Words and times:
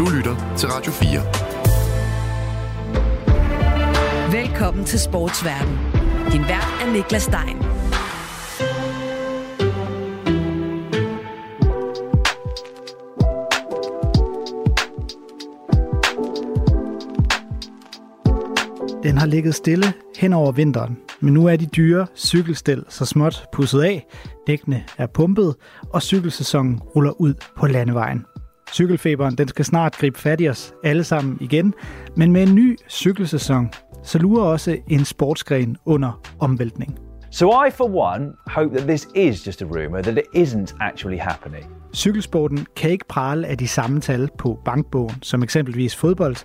Du 0.00 0.06
lytter 0.16 0.54
til 0.56 0.68
Radio 0.68 0.92
4. 0.92 1.20
Velkommen 4.32 4.84
til 4.84 5.00
Sportsverden. 5.00 5.78
Din 6.32 6.40
vært 6.40 6.82
er 6.82 6.92
Niklas 6.92 7.22
Stein. 7.22 7.56
Den 19.02 19.18
har 19.18 19.26
ligget 19.26 19.54
stille 19.54 19.92
hen 20.18 20.32
over 20.32 20.52
vinteren, 20.52 20.98
men 21.20 21.34
nu 21.34 21.46
er 21.46 21.56
de 21.56 21.66
dyre 21.66 22.06
cykelstel 22.16 22.84
så 22.88 23.04
småt 23.04 23.44
pusset 23.52 23.82
af, 23.82 24.06
dækkene 24.46 24.84
er 24.98 25.06
pumpet, 25.06 25.54
og 25.90 26.02
cykelsæsonen 26.02 26.78
ruller 26.78 27.20
ud 27.20 27.34
på 27.56 27.66
landevejen. 27.66 28.29
Cykelfeberen 28.72 29.34
den 29.34 29.48
skal 29.48 29.64
snart 29.64 29.96
gribe 29.96 30.18
fat 30.18 30.40
i 30.40 30.48
os 30.48 30.72
alle 30.84 31.04
sammen 31.04 31.38
igen, 31.40 31.74
men 32.16 32.32
med 32.32 32.42
en 32.42 32.54
ny 32.54 32.78
cykelsæson, 32.88 33.70
så 34.02 34.18
lurer 34.18 34.44
også 34.44 34.76
en 34.88 35.04
sportsgren 35.04 35.76
under 35.86 36.20
omvæltning. 36.40 36.98
So 37.32 37.64
I, 37.64 37.70
for 37.70 37.84
one, 37.84 38.32
hope 38.46 38.76
that 38.76 38.88
this 38.88 39.08
is 39.14 39.46
just 39.46 39.62
a 39.62 39.64
rumor, 39.64 40.02
that 40.02 40.18
it 40.18 40.48
isn't 40.48 40.76
actually 40.80 41.18
happening. 41.18 41.64
Cykelsporten 41.94 42.66
kan 42.76 42.90
ikke 42.90 43.04
prale 43.08 43.46
af 43.46 43.58
de 43.58 43.68
samme 43.68 44.00
tal 44.00 44.28
på 44.38 44.58
bankbogen, 44.64 45.22
som 45.22 45.42
eksempelvis 45.42 45.96
fodbold, 45.96 46.36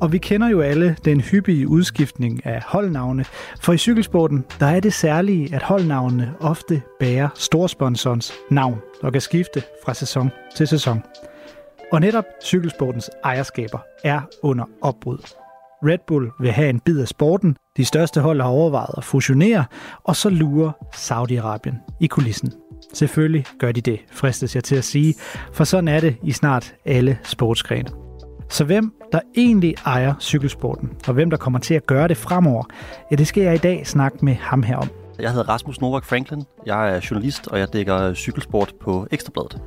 og 0.00 0.12
vi 0.12 0.18
kender 0.18 0.48
jo 0.48 0.60
alle 0.60 0.96
den 1.04 1.20
hyppige 1.20 1.68
udskiftning 1.68 2.46
af 2.46 2.62
holdnavne, 2.66 3.24
for 3.60 3.72
i 3.72 3.78
cykelsporten 3.78 4.44
der 4.60 4.66
er 4.66 4.80
det 4.80 4.92
særlige, 4.92 5.54
at 5.54 5.62
holdnavnene 5.62 6.34
ofte 6.40 6.82
bærer 7.00 7.28
storsponsorens 7.34 8.32
navn 8.50 8.78
og 9.02 9.12
kan 9.12 9.20
skifte 9.20 9.62
fra 9.84 9.94
sæson 9.94 10.30
til 10.56 10.66
sæson. 10.66 11.02
Og 11.92 12.00
netop 12.00 12.24
cykelsportens 12.44 13.10
ejerskaber 13.24 13.78
er 14.04 14.20
under 14.42 14.64
opbrud. 14.82 15.18
Red 15.82 15.98
Bull 16.06 16.30
vil 16.40 16.52
have 16.52 16.70
en 16.70 16.80
bid 16.80 17.00
af 17.00 17.08
sporten, 17.08 17.56
de 17.76 17.84
største 17.84 18.20
hold 18.20 18.40
har 18.40 18.48
overvejet 18.48 18.94
at 18.96 19.04
fusionere, 19.04 19.64
og 20.04 20.16
så 20.16 20.30
lurer 20.30 20.72
Saudi-Arabien 20.94 21.96
i 22.00 22.06
kulissen. 22.06 22.52
Selvfølgelig 22.94 23.44
gør 23.58 23.72
de 23.72 23.80
det, 23.80 24.00
fristes 24.12 24.54
jeg 24.54 24.64
til 24.64 24.76
at 24.76 24.84
sige, 24.84 25.14
for 25.52 25.64
sådan 25.64 25.88
er 25.88 26.00
det 26.00 26.16
i 26.22 26.32
snart 26.32 26.74
alle 26.84 27.18
sportsgrene. 27.22 27.88
Så 28.48 28.64
hvem 28.64 28.92
der 29.12 29.20
egentlig 29.36 29.74
ejer 29.86 30.14
cykelsporten, 30.20 30.90
og 31.08 31.14
hvem 31.14 31.30
der 31.30 31.36
kommer 31.36 31.58
til 31.58 31.74
at 31.74 31.86
gøre 31.86 32.08
det 32.08 32.16
fremover, 32.16 32.64
ja, 33.10 33.16
det 33.16 33.26
skal 33.26 33.42
jeg 33.42 33.54
i 33.54 33.58
dag 33.58 33.86
snakke 33.86 34.24
med 34.24 34.34
ham 34.34 34.62
her 34.62 34.76
om. 34.76 34.88
Jeg 35.20 35.30
hedder 35.30 35.48
Rasmus 35.48 35.80
Novak 35.80 36.04
Franklin. 36.04 36.44
Jeg 36.66 36.96
er 36.96 37.06
journalist, 37.10 37.48
og 37.48 37.58
jeg 37.58 37.72
dækker 37.72 38.14
cykelsport 38.14 38.72
på 38.80 39.06
Ekstrabladet. 39.10 39.60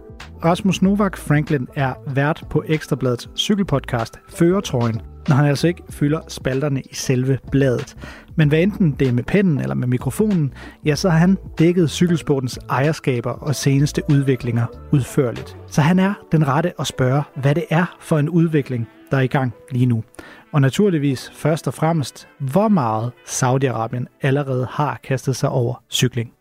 Rasmus 0.45 0.81
Novak 0.81 1.17
Franklin 1.17 1.67
er 1.75 1.93
vært 2.07 2.43
på 2.49 2.63
Ekstrabladets 2.67 3.29
cykelpodcast 3.35 4.19
Føretrøjen, 4.29 5.01
når 5.27 5.35
han 5.35 5.45
altså 5.45 5.67
ikke 5.67 5.83
fylder 5.89 6.21
spalterne 6.27 6.81
i 6.81 6.95
selve 6.95 7.39
bladet. 7.51 7.95
Men 8.35 8.49
hvad 8.49 8.59
enten 8.59 8.91
det 8.91 9.07
er 9.07 9.11
med 9.11 9.23
pennen 9.23 9.59
eller 9.59 9.75
med 9.75 9.87
mikrofonen, 9.87 10.53
ja, 10.85 10.95
så 10.95 11.09
har 11.09 11.17
han 11.17 11.37
dækket 11.57 11.89
cykelsportens 11.89 12.59
ejerskaber 12.69 13.31
og 13.31 13.55
seneste 13.55 14.01
udviklinger 14.09 14.65
udførligt. 14.91 15.57
Så 15.67 15.81
han 15.81 15.99
er 15.99 16.13
den 16.31 16.47
rette 16.47 16.73
at 16.79 16.87
spørge, 16.87 17.23
hvad 17.35 17.55
det 17.55 17.65
er 17.69 17.97
for 17.99 18.17
en 18.17 18.29
udvikling, 18.29 18.87
der 19.11 19.17
er 19.17 19.21
i 19.21 19.27
gang 19.27 19.53
lige 19.71 19.85
nu. 19.85 20.03
Og 20.51 20.61
naturligvis 20.61 21.31
først 21.35 21.67
og 21.67 21.73
fremmest, 21.73 22.27
hvor 22.39 22.67
meget 22.67 23.11
Saudi-Arabien 23.25 24.19
allerede 24.21 24.67
har 24.71 24.99
kastet 25.03 25.35
sig 25.35 25.49
over 25.49 25.83
cykling. 25.89 26.31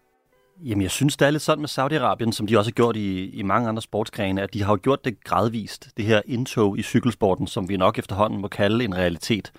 Jamen, 0.65 0.83
jeg 0.83 0.91
synes, 0.91 1.17
det 1.17 1.27
er 1.27 1.31
lidt 1.31 1.43
sådan 1.43 1.61
med 1.61 1.69
Saudi-Arabien, 1.69 2.33
som 2.33 2.47
de 2.47 2.59
også 2.59 2.71
har 2.71 2.75
gjort 2.75 2.97
i, 2.97 3.31
i 3.31 3.43
mange 3.43 3.69
andre 3.69 3.83
sportsgrene, 3.83 4.43
at 4.43 4.55
de 4.55 4.63
har 4.63 4.73
jo 4.73 4.79
gjort 4.83 5.05
det 5.05 5.25
gradvist, 5.25 5.91
det 5.97 6.05
her 6.05 6.23
indtog 6.25 6.79
i 6.79 6.83
cykelsporten, 6.83 7.47
som 7.47 7.69
vi 7.69 7.77
nok 7.77 7.99
efterhånden 7.99 8.41
må 8.41 8.49
kalde 8.49 8.85
en 8.85 8.97
realitet. 8.97 9.53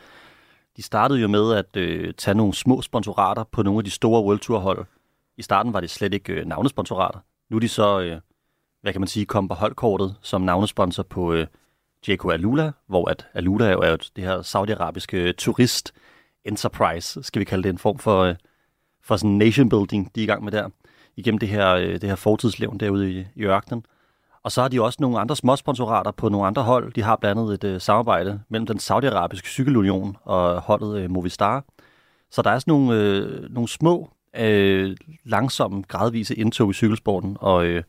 De 0.78 0.82
startede 0.82 1.20
jo 1.20 1.28
med 1.28 1.54
at 1.54 1.78
øh, 1.78 2.14
tage 2.14 2.36
nogle 2.36 2.54
små 2.54 2.82
sponsorater 2.82 3.44
på 3.44 3.64
nogle 3.64 3.80
af 3.80 3.83
de 3.83 3.92
store 3.92 4.23
World 4.23 4.39
Tour 4.39 4.60
hold. 4.60 4.86
I 5.38 5.42
starten 5.42 5.73
var 5.73 5.80
det 5.80 5.89
slet 5.89 6.14
ikke 6.14 6.33
øh, 6.33 6.45
navnesponsorater. 6.45 7.20
Nu 7.50 7.56
er 7.56 7.60
de 7.60 7.70
så, 7.70 8.00
øh, 8.00 8.20
hvad 8.82 8.92
kan 8.92 9.02
man 9.02 9.08
sige, 9.08 9.26
kommet 9.26 9.50
på 9.50 9.56
holdkortet 9.56 10.16
som 10.22 10.42
navnesponsor 10.42 11.04
på 11.04 11.33
øh, 11.33 11.48
JK 12.08 12.26
Alula, 12.32 12.72
hvor 12.88 13.10
at 13.10 13.27
Alula 13.33 13.66
er 13.66 13.89
jo 13.89 13.98
det 14.16 14.23
her 14.23 14.42
saudiarabiske 14.42 15.17
øh, 15.17 15.33
turist 15.33 15.94
enterprise, 16.45 17.23
skal 17.23 17.39
vi 17.39 17.45
kalde 17.45 17.64
det 17.64 17.70
en 17.70 17.77
form 17.77 18.00
for, 18.00 18.23
øh, 18.23 18.36
for 19.02 19.17
sådan 19.17 19.38
nation 19.38 19.70
building, 19.70 20.16
de 20.16 20.22
er 20.22 20.23
i 20.23 20.27
gang 20.27 20.44
med 20.44 20.52
der, 20.52 20.70
igennem 21.16 21.38
det 21.38 21.50
her, 21.50 21.74
øh, 21.74 21.92
det 21.94 22.04
her 22.04 22.16
fortidslevn 22.16 22.78
derude 22.78 23.12
i, 23.12 23.26
i 23.36 23.44
ørkenen. 23.44 23.86
Og 24.44 24.52
så 24.52 24.62
har 24.62 24.68
de 24.68 24.82
også 24.82 24.98
nogle 25.02 25.20
andre 25.20 25.36
småsponsorater 25.36 26.12
på 26.12 26.30
nogle 26.30 26.48
andre 26.48 26.64
hold. 26.64 26.94
De 26.94 27.02
har 27.02 27.16
blandt 27.16 27.42
andet 27.42 27.54
et 27.54 27.64
øh, 27.64 27.82
samarbejde 27.82 28.42
mellem 28.50 28.66
den 28.66 28.80
saudiarabiske 28.80 29.48
cykelunion 29.48 30.18
og 30.24 30.62
holdet 30.62 31.02
øh, 31.02 31.12
Movistar. 31.12 31.66
Så 32.32 32.42
der 32.42 32.50
er 32.50 32.60
sådan 32.60 32.72
nogle, 32.72 33.00
øh, 33.00 33.54
nogle 33.54 33.70
små, 33.70 34.10
øh, 34.36 34.98
langsomme, 35.24 35.84
gradvise 35.88 36.36
indtog 36.36 36.70
i 36.70 36.74
cykelsporten, 36.74 37.38
og 37.40 37.66
øh, 37.66 37.84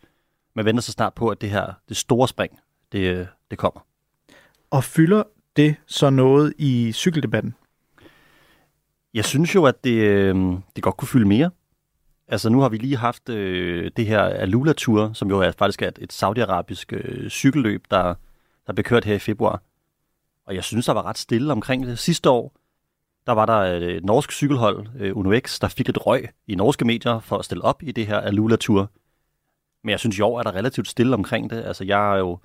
man 0.54 0.64
venter 0.64 0.82
så 0.82 0.92
snart 0.92 1.14
på, 1.14 1.28
at 1.28 1.40
det 1.40 1.50
her 1.50 1.72
det 1.88 1.96
store 1.96 2.28
spring, 2.28 2.58
det, 2.92 2.98
øh, 2.98 3.26
det 3.50 3.58
kommer. 3.58 3.80
Og 4.70 4.84
fylder 4.84 5.22
det 5.56 5.76
så 5.86 6.10
noget 6.10 6.54
i 6.58 6.92
cykeldebatten? 6.92 7.54
Jeg 9.14 9.24
synes 9.24 9.54
jo, 9.54 9.64
at 9.64 9.84
det, 9.84 9.94
øh, 9.94 10.34
det 10.76 10.82
godt 10.82 10.96
kunne 10.96 11.08
fylde 11.08 11.28
mere. 11.28 11.50
Altså 12.28 12.48
nu 12.50 12.60
har 12.60 12.68
vi 12.68 12.76
lige 12.76 12.96
haft 12.96 13.28
øh, 13.28 13.90
det 13.96 14.06
her 14.06 14.22
Alula 14.22 14.72
Tour, 14.72 15.12
som 15.12 15.30
jo 15.30 15.40
er 15.40 15.50
faktisk 15.50 15.82
er 15.82 15.88
et, 15.88 15.98
et 16.02 16.12
saudiarabisk 16.12 16.92
øh, 16.92 17.30
cykelløb, 17.30 17.84
der, 17.90 18.14
der 18.66 18.72
blev 18.72 18.84
kørt 18.84 19.04
her 19.04 19.14
i 19.14 19.18
februar. 19.18 19.62
Og 20.46 20.54
jeg 20.54 20.64
synes, 20.64 20.86
der 20.86 20.92
var 20.92 21.02
ret 21.02 21.18
stille 21.18 21.52
omkring 21.52 21.86
det. 21.86 21.98
Sidste 21.98 22.30
år, 22.30 22.52
der 23.26 23.32
var 23.32 23.46
der 23.46 23.54
et, 23.54 24.04
norsk 24.04 24.32
cykelhold, 24.32 24.86
øh, 24.98 25.16
UnoX, 25.16 25.58
der 25.60 25.68
fik 25.68 25.88
et 25.88 26.06
røg 26.06 26.28
i 26.46 26.54
norske 26.54 26.84
medier 26.84 27.20
for 27.20 27.38
at 27.38 27.44
stille 27.44 27.64
op 27.64 27.82
i 27.82 27.92
det 27.92 28.06
her 28.06 28.20
Alula 28.20 28.56
Tour. 28.56 28.90
Men 29.82 29.90
jeg 29.90 30.00
synes, 30.00 30.18
i 30.18 30.20
år 30.20 30.38
er 30.38 30.42
der 30.42 30.54
relativt 30.54 30.88
stille 30.88 31.14
omkring 31.14 31.50
det. 31.50 31.62
Altså 31.64 31.84
jeg 31.84 31.96
har 31.96 32.16
jo 32.16 32.38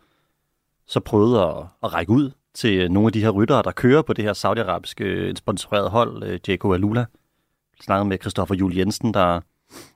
så 0.86 1.00
prøvet 1.00 1.42
at, 1.42 1.66
at 1.84 1.94
række 1.94 2.12
ud 2.12 2.32
til 2.54 2.92
nogle 2.92 3.08
af 3.08 3.14
de 3.14 3.22
her 3.22 3.30
ryttere, 3.30 3.64
der 3.64 3.72
kører 3.72 4.02
på 4.02 4.14
det 4.14 4.26
her 4.26 4.34
saudiarabiske 4.34 5.04
øh, 5.04 5.36
sponsorerede 5.36 5.90
hold, 5.90 6.24
øh, 6.24 6.40
Diego 6.46 6.74
Alula. 6.74 7.00
Jeg 7.00 7.84
snakkede 7.84 8.10
med 8.10 8.18
Christoffer 8.22 8.56
Jul 8.56 8.78
Jensen, 8.78 9.14
der 9.14 9.42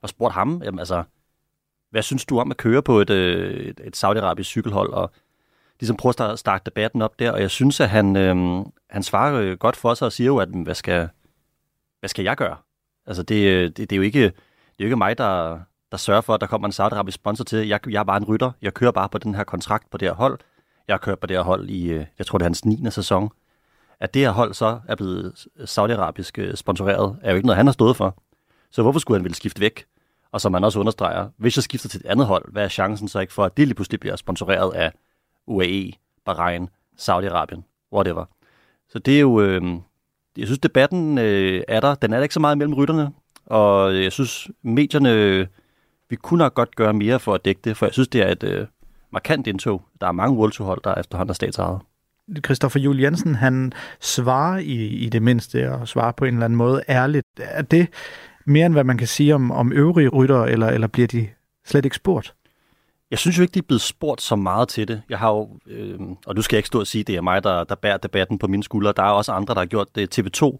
og 0.02 0.08
spurgt 0.08 0.34
ham, 0.34 0.62
jamen, 0.64 0.78
altså, 0.78 1.02
hvad 1.90 2.02
synes 2.02 2.24
du 2.24 2.40
om 2.40 2.50
at 2.50 2.56
køre 2.56 2.82
på 2.82 3.00
et, 3.00 3.10
øh, 3.10 3.54
et, 3.54 3.80
et 3.84 3.96
saudiarabisk 3.96 4.50
cykelhold, 4.50 4.92
og 4.92 5.10
ligesom 5.80 5.96
prøve 5.96 6.30
at 6.30 6.38
starte 6.38 6.62
debatten 6.66 7.02
op 7.02 7.18
der, 7.18 7.30
og 7.30 7.40
jeg 7.40 7.50
synes, 7.50 7.80
at 7.80 7.90
han, 7.90 8.16
øh, 8.16 8.64
han 8.90 9.02
svarer 9.02 9.34
øh, 9.34 9.58
godt 9.58 9.76
for 9.76 9.94
sig 9.94 10.06
og 10.06 10.12
siger 10.12 10.26
jo, 10.26 10.38
at 10.38 10.48
hvad 10.48 10.74
skal, 10.74 11.08
hvad 12.00 12.08
skal 12.08 12.24
jeg 12.24 12.36
gøre? 12.36 12.56
Altså, 13.06 13.22
det, 13.22 13.46
øh, 13.46 13.62
det, 13.62 13.76
det, 13.76 13.92
er 13.92 13.96
jo 13.96 14.02
ikke, 14.02 14.22
det 14.22 14.34
er 14.78 14.84
jo 14.84 14.86
ikke 14.86 14.96
mig, 14.96 15.18
der, 15.18 15.60
der 15.90 15.96
sørger 15.96 16.20
for, 16.20 16.34
at 16.34 16.40
der 16.40 16.46
kommer 16.46 16.68
en 16.68 16.72
saudiarabisk 16.72 17.14
sponsor 17.14 17.44
til. 17.44 17.68
Jeg, 17.68 17.80
jeg 17.90 18.00
er 18.00 18.04
bare 18.04 18.16
en 18.16 18.24
rytter. 18.24 18.52
Jeg 18.62 18.74
kører 18.74 18.92
bare 18.92 19.08
på 19.08 19.18
den 19.18 19.34
her 19.34 19.44
kontrakt 19.44 19.90
på 19.90 19.98
det 19.98 20.08
her 20.08 20.14
hold. 20.14 20.38
Jeg 20.88 20.94
har 20.94 20.98
kørt 20.98 21.18
på 21.18 21.26
det 21.26 21.36
her 21.36 21.44
hold 21.44 21.70
i, 21.70 21.92
jeg 21.92 22.26
tror, 22.26 22.38
det 22.38 22.44
er 22.44 22.48
hans 22.48 22.64
9. 22.64 22.90
sæson. 22.90 23.30
At 24.00 24.14
det 24.14 24.22
her 24.22 24.30
hold 24.30 24.54
så 24.54 24.80
er 24.88 24.96
blevet 24.96 25.46
saudiarabisk 25.64 26.38
sponsoreret, 26.54 27.16
er 27.22 27.30
jo 27.30 27.36
ikke 27.36 27.46
noget, 27.46 27.56
han 27.56 27.66
har 27.66 27.72
stået 27.72 27.96
for. 27.96 28.22
Så 28.74 28.82
hvorfor 28.82 28.98
skulle 28.98 29.18
han 29.18 29.24
ville 29.24 29.36
skifte 29.36 29.60
væk? 29.60 29.84
Og 30.32 30.40
som 30.40 30.52
man 30.52 30.64
også 30.64 30.80
understreger, 30.80 31.28
hvis 31.36 31.56
jeg 31.56 31.62
skifter 31.62 31.88
til 31.88 32.00
et 32.00 32.06
andet 32.06 32.26
hold, 32.26 32.52
hvad 32.52 32.64
er 32.64 32.68
chancen 32.68 33.08
så 33.08 33.20
ikke 33.20 33.32
for, 33.32 33.44
at 33.44 33.56
det 33.56 33.66
lige 33.66 33.74
pludselig 33.74 34.00
bliver 34.00 34.16
sponsoreret 34.16 34.74
af 34.74 34.92
UAE, 35.46 35.92
Bahrain, 36.24 36.68
Saudi-Arabien, 37.00 37.88
whatever. 37.92 38.24
Så 38.88 38.98
det 38.98 39.16
er 39.16 39.20
jo, 39.20 39.40
øh, 39.40 39.62
jeg 40.36 40.46
synes 40.46 40.58
debatten 40.58 41.18
øh, 41.18 41.62
er 41.68 41.80
der, 41.80 41.94
den 41.94 42.12
er 42.12 42.16
der 42.16 42.22
ikke 42.22 42.34
så 42.34 42.40
meget 42.40 42.58
mellem 42.58 42.74
rytterne, 42.74 43.10
og 43.46 44.02
jeg 44.02 44.12
synes 44.12 44.48
medierne, 44.62 45.12
øh, 45.12 45.46
vi 46.10 46.16
kunne 46.16 46.38
nok 46.38 46.54
godt 46.54 46.76
gøre 46.76 46.92
mere 46.92 47.20
for 47.20 47.34
at 47.34 47.44
dække 47.44 47.60
det, 47.64 47.76
for 47.76 47.86
jeg 47.86 47.92
synes 47.92 48.08
det 48.08 48.22
er 48.22 48.28
et 48.28 48.42
øh, 48.42 48.66
markant 49.12 49.46
indtog. 49.46 49.82
Der 50.00 50.06
er 50.06 50.12
mange 50.12 50.38
World 50.38 50.64
hold, 50.64 50.80
der 50.84 50.94
efterhånden 50.94 51.30
er 51.30 51.34
statsejet. 51.34 51.80
Christoffer 52.44 52.80
Juel 52.80 53.00
Jensen, 53.00 53.34
han 53.34 53.72
svarer 54.00 54.58
i, 54.58 54.86
i 54.86 55.08
det 55.08 55.22
mindste, 55.22 55.72
og 55.72 55.88
svarer 55.88 56.12
på 56.12 56.24
en 56.24 56.34
eller 56.34 56.44
anden 56.44 56.56
måde 56.56 56.82
ærligt. 56.88 57.26
Er 57.38 57.62
det 57.62 57.88
mere 58.46 58.66
end 58.66 58.74
hvad 58.74 58.84
man 58.84 58.98
kan 58.98 59.06
sige 59.06 59.34
om, 59.34 59.50
om 59.50 59.72
øvrige 59.72 60.08
ryttere, 60.08 60.50
eller, 60.50 60.68
eller 60.68 60.86
bliver 60.86 61.08
de 61.08 61.28
slet 61.66 61.84
ikke 61.84 61.96
spurgt? 61.96 62.34
Jeg 63.10 63.18
synes 63.18 63.38
jo 63.38 63.42
ikke, 63.42 63.52
de 63.52 63.58
er 63.58 63.62
blevet 63.68 63.80
spurgt 63.80 64.22
så 64.22 64.36
meget 64.36 64.68
til 64.68 64.88
det. 64.88 65.02
Jeg 65.08 65.18
har 65.18 65.30
jo, 65.30 65.58
øh, 65.66 66.00
og 66.26 66.34
nu 66.34 66.42
skal 66.42 66.56
jeg 66.56 66.58
ikke 66.58 66.66
stå 66.66 66.80
og 66.80 66.86
sige, 66.86 67.00
at 67.00 67.06
det 67.06 67.16
er 67.16 67.20
mig, 67.20 67.44
der, 67.44 67.64
der 67.64 67.74
bærer 67.74 67.96
debatten 67.96 68.38
på 68.38 68.46
mine 68.46 68.62
skuldre. 68.62 68.92
Der 68.96 69.02
er 69.02 69.10
også 69.10 69.32
andre, 69.32 69.54
der 69.54 69.60
har 69.60 69.66
gjort 69.66 69.94
det. 69.94 70.18
TV2 70.18 70.58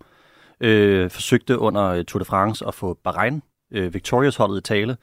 øh, 0.60 1.10
forsøgte 1.10 1.58
under 1.58 1.84
øh, 1.84 2.04
Tour 2.04 2.19
de 2.19 2.25
France 2.25 2.66
at 2.66 2.75
få 2.75 2.94
Bahrain, 3.04 3.42
øh, 3.70 3.94
Victorious-holdet 3.94 4.58
i 4.58 4.62
tale. 4.62 4.96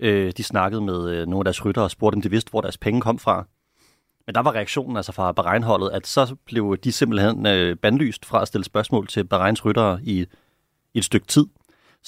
Øh, 0.00 0.32
de 0.36 0.42
snakkede 0.44 0.80
med 0.80 1.10
øh, 1.10 1.26
nogle 1.26 1.40
af 1.40 1.44
deres 1.44 1.64
ryttere 1.64 1.84
og 1.84 1.90
spurgte, 1.90 2.16
om 2.16 2.22
de 2.22 2.30
vidste, 2.30 2.50
hvor 2.50 2.60
deres 2.60 2.78
penge 2.78 3.00
kom 3.00 3.18
fra. 3.18 3.46
Men 4.26 4.34
der 4.34 4.40
var 4.40 4.54
reaktionen 4.54 4.96
altså 4.96 5.12
fra 5.12 5.32
Bahrein-holdet, 5.32 5.90
at 5.90 6.06
så 6.06 6.36
blev 6.46 6.76
de 6.84 6.92
simpelthen 6.92 7.46
øh, 7.46 7.76
bandlyst 7.76 8.24
fra 8.24 8.42
at 8.42 8.48
stille 8.48 8.64
spørgsmål 8.64 9.06
til 9.06 9.24
Bahreins 9.24 9.64
ryttere 9.64 10.00
i, 10.02 10.26
i 10.94 10.98
et 10.98 11.04
stykke 11.04 11.26
tid. 11.26 11.46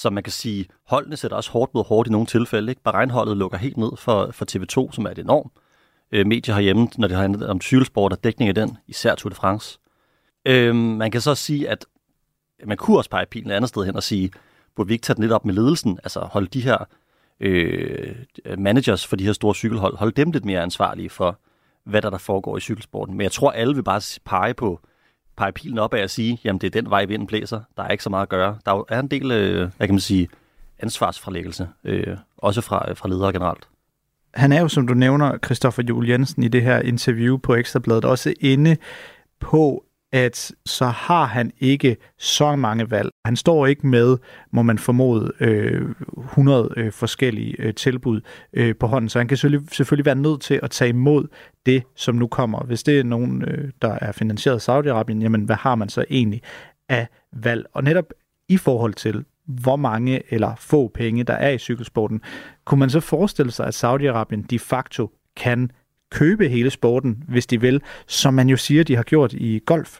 Så 0.01 0.09
man 0.09 0.23
kan 0.23 0.31
sige, 0.31 0.65
holdene 0.87 1.17
sætter 1.17 1.37
også 1.37 1.51
hårdt 1.51 1.73
mod 1.73 1.83
hårdt 1.83 2.07
i 2.07 2.11
nogle 2.11 2.27
tilfælde. 2.27 2.71
Ikke? 2.71 2.81
Bahrein-holdet 2.83 3.37
lukker 3.37 3.57
helt 3.57 3.77
ned 3.77 3.91
for, 3.97 4.31
for 4.31 4.45
TV2, 4.51 4.95
som 4.95 5.05
er 5.05 5.09
et 5.09 5.19
enormt 5.19 5.53
øh, 6.11 6.27
medie 6.27 6.53
herhjemme, 6.53 6.87
når 6.97 7.07
det 7.07 7.17
handler 7.17 7.47
om 7.47 7.61
cykelsport 7.61 8.13
og 8.13 8.23
dækning 8.23 8.49
af 8.49 8.55
den, 8.55 8.77
især 8.87 9.15
Tour 9.15 9.29
de 9.29 9.35
France. 9.35 9.79
Øh, 10.45 10.75
man 10.75 11.11
kan 11.11 11.21
så 11.21 11.35
sige, 11.35 11.69
at 11.69 11.85
man 12.65 12.77
kunne 12.77 12.97
også 12.97 13.09
pege 13.09 13.25
pilen 13.25 13.51
et 13.51 13.55
andet 13.55 13.69
sted 13.69 13.85
hen 13.85 13.95
og 13.95 14.03
sige, 14.03 14.31
burde 14.75 14.87
vi 14.87 14.93
ikke 14.93 15.03
tage 15.03 15.15
den 15.15 15.23
lidt 15.23 15.33
op 15.33 15.45
med 15.45 15.53
ledelsen, 15.53 15.99
altså 16.03 16.19
holde 16.19 16.47
de 16.47 16.61
her 16.61 16.77
øh, 17.39 18.15
managers 18.57 19.07
for 19.07 19.15
de 19.15 19.25
her 19.25 19.33
store 19.33 19.55
cykelhold, 19.55 19.97
holde 19.97 20.11
dem 20.11 20.31
lidt 20.31 20.45
mere 20.45 20.61
ansvarlige 20.61 21.09
for, 21.09 21.39
hvad 21.83 22.01
der, 22.01 22.09
der 22.09 22.17
foregår 22.17 22.57
i 22.57 22.59
cykelsporten. 22.59 23.17
Men 23.17 23.23
jeg 23.23 23.31
tror, 23.31 23.51
alle 23.51 23.75
vil 23.75 23.83
bare 23.83 24.01
pege 24.25 24.53
på 24.53 24.79
pege 25.41 25.51
pilen 25.51 25.79
op 25.79 25.93
af 25.93 26.01
at 26.03 26.11
sige, 26.11 26.39
jamen 26.43 26.61
det 26.61 26.67
er 26.67 26.81
den 26.81 26.89
vej, 26.89 27.05
vinden 27.05 27.27
blæser. 27.27 27.61
Der 27.77 27.83
er 27.83 27.89
ikke 27.89 28.03
så 28.03 28.09
meget 28.09 28.23
at 28.23 28.29
gøre. 28.29 28.57
Der 28.65 28.83
er 28.89 28.99
en 28.99 29.07
del, 29.07 29.31
øh, 29.31 29.69
hvad 29.77 29.87
kan 29.87 29.93
man 29.93 29.99
sige, 29.99 30.27
ansvarsfralæggelse, 30.79 31.67
øh, 31.83 32.17
også 32.37 32.61
fra, 32.61 32.89
øh, 32.89 32.97
fra 32.97 33.09
ledere 33.09 33.33
generelt. 33.33 33.67
Han 34.33 34.51
er 34.51 34.61
jo, 34.61 34.67
som 34.67 34.87
du 34.87 34.93
nævner, 34.93 35.37
Christoffer 35.45 35.83
Juel 35.83 36.09
Jensen 36.09 36.43
i 36.43 36.47
det 36.47 36.61
her 36.61 36.79
interview 36.79 37.37
på 37.37 37.55
Ekstrabladet, 37.55 38.05
også 38.05 38.33
inde 38.39 38.77
på, 39.39 39.83
at 40.11 40.51
så 40.65 40.85
har 40.85 41.25
han 41.25 41.51
ikke 41.59 41.97
så 42.19 42.55
mange 42.55 42.91
valg. 42.91 43.09
Han 43.25 43.35
står 43.35 43.65
ikke 43.65 43.87
med, 43.87 44.17
må 44.51 44.61
man 44.61 44.77
formode, 44.77 45.31
øh, 45.39 45.89
100 46.17 46.73
øh, 46.77 46.91
forskellige 46.91 47.55
øh, 47.59 47.73
tilbud 47.73 48.21
øh, 48.53 48.75
på 48.75 48.87
hånden, 48.87 49.09
så 49.09 49.19
han 49.19 49.27
kan 49.27 49.37
selvfølgelig, 49.37 49.75
selvfølgelig 49.75 50.05
være 50.05 50.15
nødt 50.15 50.41
til 50.41 50.59
at 50.63 50.71
tage 50.71 50.89
imod 50.89 51.27
det, 51.65 51.83
som 51.95 52.15
nu 52.15 52.27
kommer. 52.27 52.63
Hvis 52.63 52.83
det 52.83 52.99
er 52.99 53.03
nogen, 53.03 53.41
øh, 53.41 53.71
der 53.81 53.97
er 54.01 54.11
finansieret 54.11 54.55
af 54.55 54.69
Saudi-Arabien, 54.69 55.21
jamen 55.21 55.43
hvad 55.43 55.55
har 55.55 55.75
man 55.75 55.89
så 55.89 56.05
egentlig 56.09 56.41
af 56.89 57.07
valg? 57.33 57.65
Og 57.73 57.83
netop 57.83 58.05
i 58.49 58.57
forhold 58.57 58.93
til, 58.93 59.25
hvor 59.47 59.75
mange 59.75 60.33
eller 60.33 60.55
få 60.55 60.87
penge, 60.87 61.23
der 61.23 61.33
er 61.33 61.49
i 61.49 61.57
cykelsporten, 61.57 62.21
kunne 62.65 62.79
man 62.79 62.89
så 62.89 62.99
forestille 62.99 63.51
sig, 63.51 63.67
at 63.67 63.83
Saudi-Arabien 63.83 64.45
de 64.49 64.59
facto 64.59 65.11
kan 65.37 65.71
købe 66.11 66.49
hele 66.49 66.69
sporten, 66.69 67.23
hvis 67.27 67.47
de 67.47 67.61
vil, 67.61 67.81
som 68.07 68.33
man 68.33 68.49
jo 68.49 68.57
siger, 68.57 68.83
de 68.83 68.95
har 68.95 69.03
gjort 69.03 69.33
i 69.33 69.59
golf? 69.65 69.99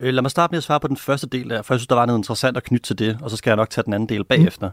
Øh, 0.00 0.14
lad 0.14 0.22
mig 0.22 0.30
starte 0.30 0.52
med 0.52 0.58
at 0.58 0.62
svare 0.62 0.80
på 0.80 0.88
den 0.88 0.96
første 0.96 1.26
del 1.26 1.50
der, 1.50 1.62
for 1.62 1.74
jeg 1.74 1.80
synes, 1.80 1.86
der 1.86 1.94
var 1.94 2.06
noget 2.06 2.18
interessant 2.18 2.56
at 2.56 2.62
knytte 2.62 2.86
til 2.86 2.98
det, 2.98 3.18
og 3.22 3.30
så 3.30 3.36
skal 3.36 3.50
jeg 3.50 3.56
nok 3.56 3.70
tage 3.70 3.84
den 3.84 3.92
anden 3.92 4.08
del 4.08 4.24
bagefter. 4.24 4.70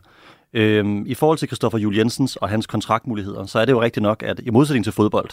Mm. 0.53 0.59
Øhm, 0.59 1.05
I 1.05 1.13
forhold 1.13 1.37
til 1.37 1.47
Christoffer 1.47 1.79
Jul 1.79 1.97
Jensens 1.97 2.35
og 2.35 2.49
hans 2.49 2.67
kontraktmuligheder, 2.67 3.45
så 3.45 3.59
er 3.59 3.65
det 3.65 3.71
jo 3.71 3.81
rigtigt 3.81 4.01
nok, 4.01 4.23
at 4.23 4.39
i 4.43 4.49
modsætning 4.49 4.83
til 4.83 4.93
fodbold, 4.93 5.29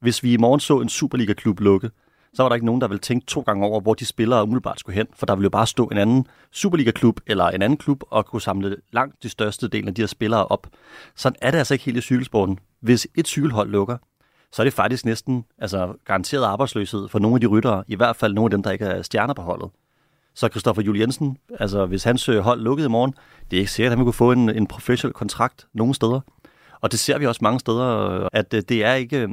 hvis 0.00 0.22
vi 0.22 0.32
i 0.32 0.36
morgen 0.36 0.60
så 0.60 0.80
en 0.80 0.88
Superliga-klub 0.88 1.60
lukke, 1.60 1.90
så 2.34 2.42
var 2.42 2.48
der 2.48 2.54
ikke 2.54 2.66
nogen, 2.66 2.80
der 2.80 2.88
ville 2.88 3.00
tænke 3.00 3.26
to 3.26 3.40
gange 3.40 3.66
over, 3.66 3.80
hvor 3.80 3.94
de 3.94 4.04
spillere 4.04 4.42
umiddelbart 4.42 4.80
skulle 4.80 4.96
hen, 4.96 5.06
for 5.14 5.26
der 5.26 5.34
ville 5.34 5.44
jo 5.44 5.50
bare 5.50 5.66
stå 5.66 5.86
en 5.86 5.98
anden 5.98 6.26
Superliga-klub 6.50 7.20
eller 7.26 7.44
en 7.44 7.62
anden 7.62 7.76
klub 7.76 8.02
og 8.10 8.26
kunne 8.26 8.42
samle 8.42 8.76
langt 8.92 9.22
de 9.22 9.28
største 9.28 9.68
del 9.68 9.88
af 9.88 9.94
de 9.94 10.02
her 10.02 10.06
spillere 10.06 10.46
op. 10.46 10.66
Sådan 11.16 11.36
er 11.42 11.50
det 11.50 11.58
altså 11.58 11.74
ikke 11.74 11.84
helt 11.84 11.96
i 11.96 12.00
cykelsporten. 12.00 12.58
Hvis 12.80 13.08
et 13.14 13.26
cykelhold 13.26 13.70
lukker, 13.70 13.96
så 14.52 14.62
er 14.62 14.64
det 14.64 14.72
faktisk 14.72 15.04
næsten 15.04 15.44
altså, 15.58 15.94
garanteret 16.04 16.44
arbejdsløshed 16.44 17.08
for 17.08 17.18
nogle 17.18 17.34
af 17.34 17.40
de 17.40 17.46
ryttere, 17.46 17.84
i 17.88 17.94
hvert 17.94 18.16
fald 18.16 18.34
nogle 18.34 18.46
af 18.46 18.50
dem, 18.50 18.62
der 18.62 18.70
ikke 18.70 18.84
er 18.84 19.02
stjerner 19.02 19.34
på 19.34 19.42
holdet. 19.42 19.70
Så 20.34 20.48
Christoffer 20.48 20.82
Jul 20.82 20.98
Jensen, 20.98 21.38
altså 21.60 21.86
hvis 21.86 22.04
hans 22.04 22.26
hold 22.26 22.60
lukkede 22.60 22.86
i 22.86 22.90
morgen, 22.90 23.14
det 23.50 23.56
er 23.56 23.60
ikke 23.60 23.72
sikkert, 23.72 23.92
at 23.92 23.98
han 23.98 24.04
kunne 24.04 24.12
få 24.12 24.32
en, 24.32 24.50
en 24.50 24.66
professionel 24.66 25.14
kontrakt 25.14 25.66
nogen 25.72 25.94
steder. 25.94 26.20
Og 26.80 26.92
det 26.92 27.00
ser 27.00 27.18
vi 27.18 27.26
også 27.26 27.38
mange 27.42 27.60
steder, 27.60 28.28
at 28.32 28.54
øh, 28.54 28.62
det 28.68 28.84
er 28.84 28.94
ikke, 28.94 29.28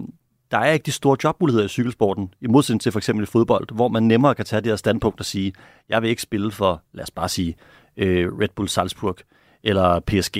der 0.51 0.57
er 0.57 0.71
ikke 0.71 0.85
de 0.85 0.91
store 0.91 1.17
jobmuligheder 1.23 1.65
i 1.65 1.69
cykelsporten, 1.69 2.33
i 2.41 2.47
modsætning 2.47 2.81
til 2.81 2.91
for 2.91 2.99
eksempel 2.99 3.25
fodbold, 3.25 3.75
hvor 3.75 3.87
man 3.87 4.03
nemmere 4.03 4.35
kan 4.35 4.45
tage 4.45 4.61
det 4.61 4.71
her 4.71 4.75
standpunkt 4.75 5.19
og 5.19 5.25
sige, 5.25 5.53
jeg 5.89 6.01
vil 6.01 6.09
ikke 6.09 6.21
spille 6.21 6.51
for, 6.51 6.81
lad 6.93 7.03
os 7.03 7.11
bare 7.11 7.29
sige, 7.29 7.55
øh, 7.97 8.39
Red 8.39 8.49
Bull 8.55 8.69
Salzburg 8.69 9.17
eller 9.63 9.99
PSG. 9.99 10.37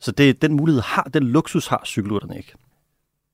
Så 0.00 0.12
det, 0.12 0.42
den 0.42 0.54
mulighed 0.54 0.82
har, 0.82 1.02
den 1.02 1.22
luksus 1.22 1.66
har 1.66 1.82
cykelrytterne 1.84 2.36
ikke. 2.36 2.52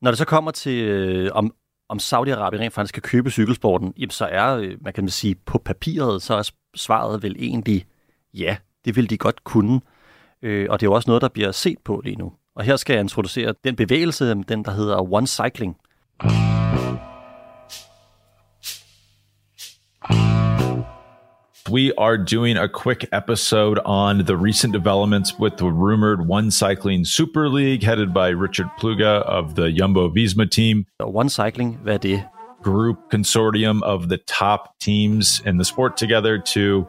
Når 0.02 0.10
det 0.10 0.18
så 0.18 0.24
kommer 0.24 0.50
til, 0.50 0.84
øh, 0.84 1.30
om, 1.34 1.54
om 1.88 1.98
Saudi-Arabien 1.98 2.60
rent 2.60 2.72
faktisk 2.72 2.92
skal 2.92 3.02
købe 3.02 3.30
cykelsporten, 3.30 3.94
jamen 3.98 4.10
så 4.10 4.24
er, 4.24 4.56
øh, 4.56 4.76
man 4.80 4.92
kan 4.92 5.08
sige, 5.08 5.34
på 5.34 5.58
papiret, 5.58 6.22
så 6.22 6.34
er 6.34 6.50
svaret 6.74 7.22
vel 7.22 7.36
egentlig, 7.38 7.86
ja, 8.34 8.56
det 8.84 8.96
vil 8.96 9.10
de 9.10 9.18
godt 9.18 9.44
kunne. 9.44 9.80
Øh, 10.42 10.66
og 10.70 10.80
det 10.80 10.86
er 10.86 10.90
jo 10.90 10.94
også 10.94 11.10
noget, 11.10 11.22
der 11.22 11.28
bliver 11.28 11.52
set 11.52 11.78
på 11.84 12.00
lige 12.04 12.16
nu. 12.16 12.32
Og 12.56 12.64
her 12.64 12.76
skal 12.76 12.94
jeg 12.94 13.00
introducere 13.00 13.54
den 13.64 13.76
bevægelse, 13.76 14.30
den 14.30 14.64
der 14.64 14.70
hedder 14.70 15.12
One 15.12 15.26
Cycling. 15.26 15.76
We 21.70 21.92
are 21.94 22.18
doing 22.18 22.56
a 22.56 22.68
quick 22.68 23.08
episode 23.12 23.78
on 23.84 24.24
the 24.24 24.36
recent 24.36 24.72
developments 24.72 25.38
with 25.38 25.58
the 25.58 25.66
rumored 25.66 26.26
One 26.26 26.50
Cycling 26.50 27.04
Super 27.04 27.48
League, 27.48 27.84
headed 27.84 28.12
by 28.12 28.30
Richard 28.30 28.66
Pluga 28.80 29.22
of 29.22 29.54
the 29.54 29.70
Jumbo 29.70 30.08
Visma 30.08 30.50
team. 30.50 30.86
One 30.98 31.28
Cycling, 31.28 31.78
hvad 31.82 31.94
er 31.94 31.98
det? 31.98 32.24
Group 32.62 33.10
consortium 33.12 33.82
of 33.82 34.08
the 34.08 34.18
top 34.18 34.78
teams 34.80 35.40
in 35.46 35.58
the 35.58 35.64
sport 35.64 35.96
together 35.96 36.38
to 36.38 36.86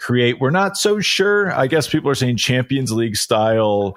create, 0.00 0.40
we're 0.40 0.50
not 0.50 0.76
so 0.76 1.00
sure. 1.00 1.52
I 1.52 1.68
guess 1.68 1.88
people 1.88 2.10
are 2.10 2.14
saying 2.14 2.38
Champions 2.38 2.92
League 2.92 3.16
style 3.16 3.94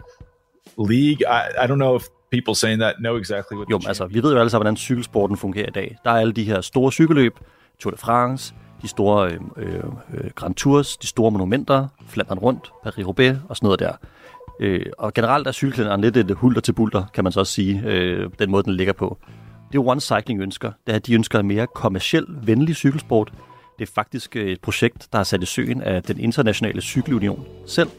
league. 0.77 1.23
I, 1.27 1.63
I 1.63 1.67
don't 1.67 1.79
know 1.79 1.95
if 1.95 2.07
people 2.29 2.53
saying 2.53 2.79
that 2.79 2.95
know 2.99 3.15
exactly 3.15 3.57
what 3.57 3.67
Jo, 3.69 3.79
altså, 3.87 4.05
vi 4.05 4.23
ved 4.23 4.33
jo 4.33 4.39
alle 4.39 4.49
sammen, 4.49 4.63
hvordan 4.63 4.77
cykelsporten 4.77 5.37
fungerer 5.37 5.67
i 5.67 5.71
dag. 5.71 5.97
Der 6.03 6.11
er 6.11 6.17
alle 6.17 6.33
de 6.33 6.43
her 6.43 6.61
store 6.61 6.91
cykelløb, 6.91 7.39
Tour 7.79 7.91
de 7.91 7.97
France, 7.97 8.53
de 8.81 8.87
store 8.87 9.31
øh, 9.31 9.39
øh, 9.57 9.83
øh, 10.13 10.31
Grand 10.35 10.55
Tours, 10.55 10.97
de 10.97 11.07
store 11.07 11.31
monumenter, 11.31 11.87
Flandern 12.07 12.39
rundt, 12.39 12.71
Paris-Roubaix 12.85 13.35
og 13.49 13.55
sådan 13.55 13.65
noget 13.65 13.79
der. 13.79 13.93
Øh, 14.59 14.85
og 14.97 15.13
generelt 15.13 15.47
er 15.47 15.51
cykelkalenderen 15.51 16.01
lidt 16.01 16.17
et 16.17 16.31
hulter 16.31 16.61
til 16.61 16.73
bulter, 16.73 17.03
kan 17.13 17.23
man 17.23 17.33
så 17.33 17.39
også 17.39 17.53
sige, 17.53 17.81
øh, 17.85 18.29
den 18.39 18.51
måde, 18.51 18.63
den 18.63 18.73
ligger 18.73 18.93
på. 18.93 19.17
Det 19.71 19.77
er 19.77 19.87
One 19.87 20.01
Cycling 20.01 20.41
ønsker. 20.41 20.71
Det 20.87 20.91
er, 20.91 20.95
at 20.95 21.07
de 21.07 21.13
ønsker 21.13 21.39
en 21.39 21.47
mere 21.47 21.67
kommersiel, 21.67 22.25
venlig 22.43 22.75
cykelsport. 22.75 23.33
Det 23.79 23.89
er 23.89 23.91
faktisk 23.95 24.35
øh, 24.35 24.47
et 24.47 24.61
projekt, 24.61 25.07
der 25.13 25.19
er 25.19 25.23
sat 25.23 25.43
i 25.43 25.45
søen 25.45 25.81
af 25.81 26.03
den 26.03 26.19
internationale 26.19 26.81
cykelunion 26.81 27.45
selv, 27.65 27.89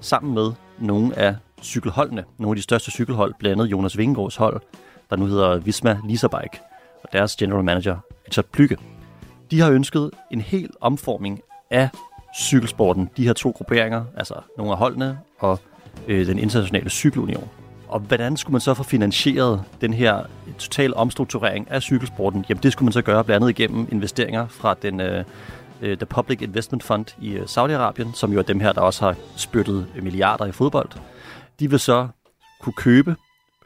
sammen 0.00 0.34
med 0.34 0.52
nogle 0.78 1.18
af 1.18 1.36
cykelholdene, 1.62 2.24
nogle 2.38 2.52
af 2.52 2.56
de 2.56 2.62
største 2.62 2.90
cykelhold, 2.90 3.34
blandt 3.38 3.60
andet 3.60 3.70
Jonas 3.70 3.98
Vingegaards 3.98 4.36
hold, 4.36 4.60
der 5.10 5.16
nu 5.16 5.26
hedder 5.26 5.58
Visma 5.58 5.98
Bike, 6.04 6.60
og 7.02 7.12
deres 7.12 7.36
general 7.36 7.64
manager, 7.64 7.96
Richard 8.26 8.44
Plygge. 8.52 8.76
De 9.50 9.60
har 9.60 9.70
ønsket 9.70 10.10
en 10.30 10.40
hel 10.40 10.70
omforming 10.80 11.40
af 11.70 11.88
cykelsporten, 12.38 13.10
de 13.16 13.26
her 13.26 13.32
to 13.32 13.50
grupperinger, 13.50 14.04
altså 14.16 14.34
nogle 14.56 14.72
af 14.72 14.78
holdene 14.78 15.18
og 15.38 15.60
øh, 16.08 16.26
den 16.26 16.38
internationale 16.38 16.90
cykelunion. 16.90 17.48
Og 17.88 18.00
hvordan 18.00 18.36
skulle 18.36 18.52
man 18.52 18.60
så 18.60 18.74
få 18.74 18.82
finansieret 18.82 19.62
den 19.80 19.94
her 19.94 20.22
total 20.58 20.94
omstrukturering 20.94 21.70
af 21.70 21.82
cykelsporten? 21.82 22.44
Jamen 22.48 22.62
det 22.62 22.72
skulle 22.72 22.86
man 22.86 22.92
så 22.92 23.02
gøre 23.02 23.24
blandt 23.24 23.44
andet 23.44 23.58
igennem 23.58 23.88
investeringer 23.90 24.46
fra 24.48 24.74
den 24.82 25.00
øh, 25.00 25.24
øh 25.82 25.96
The 25.96 26.06
Public 26.06 26.42
Investment 26.42 26.82
Fund 26.82 27.06
i 27.20 27.30
øh, 27.30 27.42
Saudi-Arabien, 27.42 28.14
som 28.14 28.32
jo 28.32 28.38
er 28.38 28.42
dem 28.42 28.60
her, 28.60 28.72
der 28.72 28.80
også 28.80 29.04
har 29.04 29.14
spyttet 29.36 29.86
milliarder 30.02 30.46
i 30.46 30.52
fodbold. 30.52 30.88
De 31.60 31.70
vil 31.70 31.78
så 31.78 32.08
kunne 32.60 32.72
købe, 32.72 33.16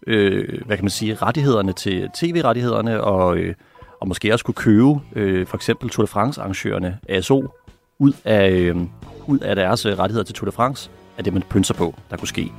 øh, 0.06 0.66
hvad 0.66 0.76
kan 0.76 0.84
man 0.84 0.90
sige, 0.90 1.14
rettighederne 1.14 1.72
til 1.72 2.10
tv-rettighederne 2.14 3.04
og 3.04 3.38
øh, 3.38 3.54
og 4.00 4.08
måske 4.08 4.32
også 4.32 4.44
kunne 4.44 4.54
købe 4.54 5.00
øh, 5.12 5.46
for 5.46 5.56
eksempel 5.56 5.90
Tour 5.90 6.06
de 6.06 6.10
France-arrangørerne, 6.10 6.98
ASO, 7.08 7.54
ud 7.98 8.12
af, 8.24 8.50
øh, 8.50 8.76
ud 9.26 9.38
af 9.38 9.56
deres 9.56 9.86
øh, 9.86 9.98
rettigheder 9.98 10.24
til 10.24 10.34
Tour 10.34 10.46
de 10.46 10.52
France, 10.52 10.90
af 11.18 11.24
det, 11.24 11.32
man 11.32 11.42
pynser 11.42 11.74
på, 11.74 11.94
der 12.10 12.16
kunne 12.16 12.28
ske. 12.28 12.52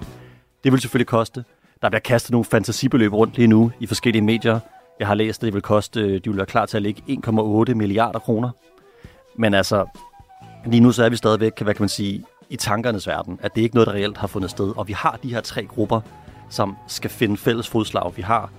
Det 0.63 0.71
vil 0.71 0.81
selvfølgelig 0.81 1.07
koste. 1.07 1.43
Der 1.81 1.89
bliver 1.89 2.00
kastet 2.00 2.31
nogle 2.31 2.45
fantasibeløb 2.45 3.13
rundt 3.13 3.38
lige 3.38 3.48
nu 3.48 3.71
i 3.79 3.86
forskellige 3.86 4.21
medier. 4.21 4.60
Jeg 5.00 5.07
har 5.07 5.15
læst, 5.15 5.43
at 5.43 5.45
det 5.45 5.53
vil 5.53 5.62
koste, 5.62 6.01
øh, 6.01 6.13
de 6.13 6.29
vil 6.29 6.38
være 6.38 6.45
klar 6.45 6.65
til 6.65 6.77
at 6.77 6.83
lægge 6.83 7.01
1,8 7.10 7.74
milliarder 7.74 8.19
kroner. 8.19 8.50
Men 9.36 9.53
altså, 9.53 9.86
lige 10.65 10.81
nu 10.81 10.91
så 10.91 11.03
er 11.03 11.10
vi 11.10 11.15
stadigvæk, 11.15 11.62
hvad 11.62 11.74
kan 11.74 11.81
man 11.81 11.89
sige, 11.89 12.25
i 12.50 12.55
tankernes 12.55 13.07
verden, 13.07 13.39
at 13.41 13.55
det 13.55 13.62
ikke 13.62 13.74
er 13.74 13.75
noget, 13.75 13.88
der 13.88 13.93
reelt 13.93 14.17
har 14.17 14.27
fundet 14.27 14.50
sted. 14.51 14.74
Og 14.77 14.88
vi 14.88 14.93
har 14.93 15.19
de 15.24 15.33
her 15.33 15.41
tre 15.41 15.65
grupper, 15.65 16.01
som 16.50 16.77
skal 16.88 17.10
finde 17.10 17.38
fælles 17.38 17.69
fodslag. 17.69 18.17
Vi 18.17 18.21
har 18.21 18.51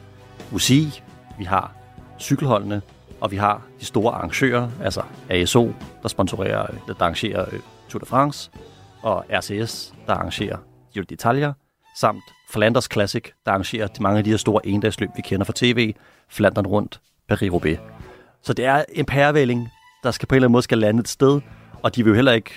UCI, 0.53 1.03
vi 1.39 1.45
har 1.45 1.82
cykelholdene, 2.23 2.83
og 3.21 3.31
vi 3.31 3.37
har 3.37 3.63
de 3.81 3.85
store 3.85 4.13
arrangører, 4.15 4.71
altså 4.83 5.03
ASO, 5.29 5.73
der 6.03 6.09
sponsorerer, 6.09 6.67
der 6.87 6.95
arrangerer 7.01 7.47
øh, 7.53 7.61
Tour 7.89 8.01
de 8.01 8.07
France, 8.07 8.51
og 9.03 9.25
RCS, 9.31 9.95
der 10.07 10.13
arrangerer 10.13 10.57
Giro 10.93 11.05
d'Italia, 11.13 11.53
samt 11.97 12.25
Flanders 12.51 12.89
Classic, 12.93 13.25
der 13.47 13.53
arrangerer 13.53 13.87
de 13.87 14.03
mange 14.03 14.19
af 14.19 14.25
de 14.25 14.31
her 14.31 14.37
store 14.37 14.67
endagsløb, 14.67 15.11
vi 15.17 15.23
kender 15.23 15.45
fra 15.45 15.53
tv, 15.57 15.95
Flandern 16.29 16.67
rundt, 16.67 17.01
Paris-Roubaix. 17.29 17.79
Så 18.43 18.53
det 18.53 18.65
er 18.65 18.85
en 18.93 19.05
pærevælling, 19.05 19.69
der 20.03 20.11
skal 20.11 20.29
på 20.29 20.35
en 20.35 20.37
eller 20.37 20.47
anden 20.47 20.53
måde 20.53 20.63
skal 20.63 20.79
lande 20.79 21.01
et 21.01 21.09
sted, 21.09 21.41
og 21.83 21.97
de 21.97 22.05
vil 22.05 22.11
jo 22.11 22.15
heller 22.15 22.33
ikke, 22.33 22.51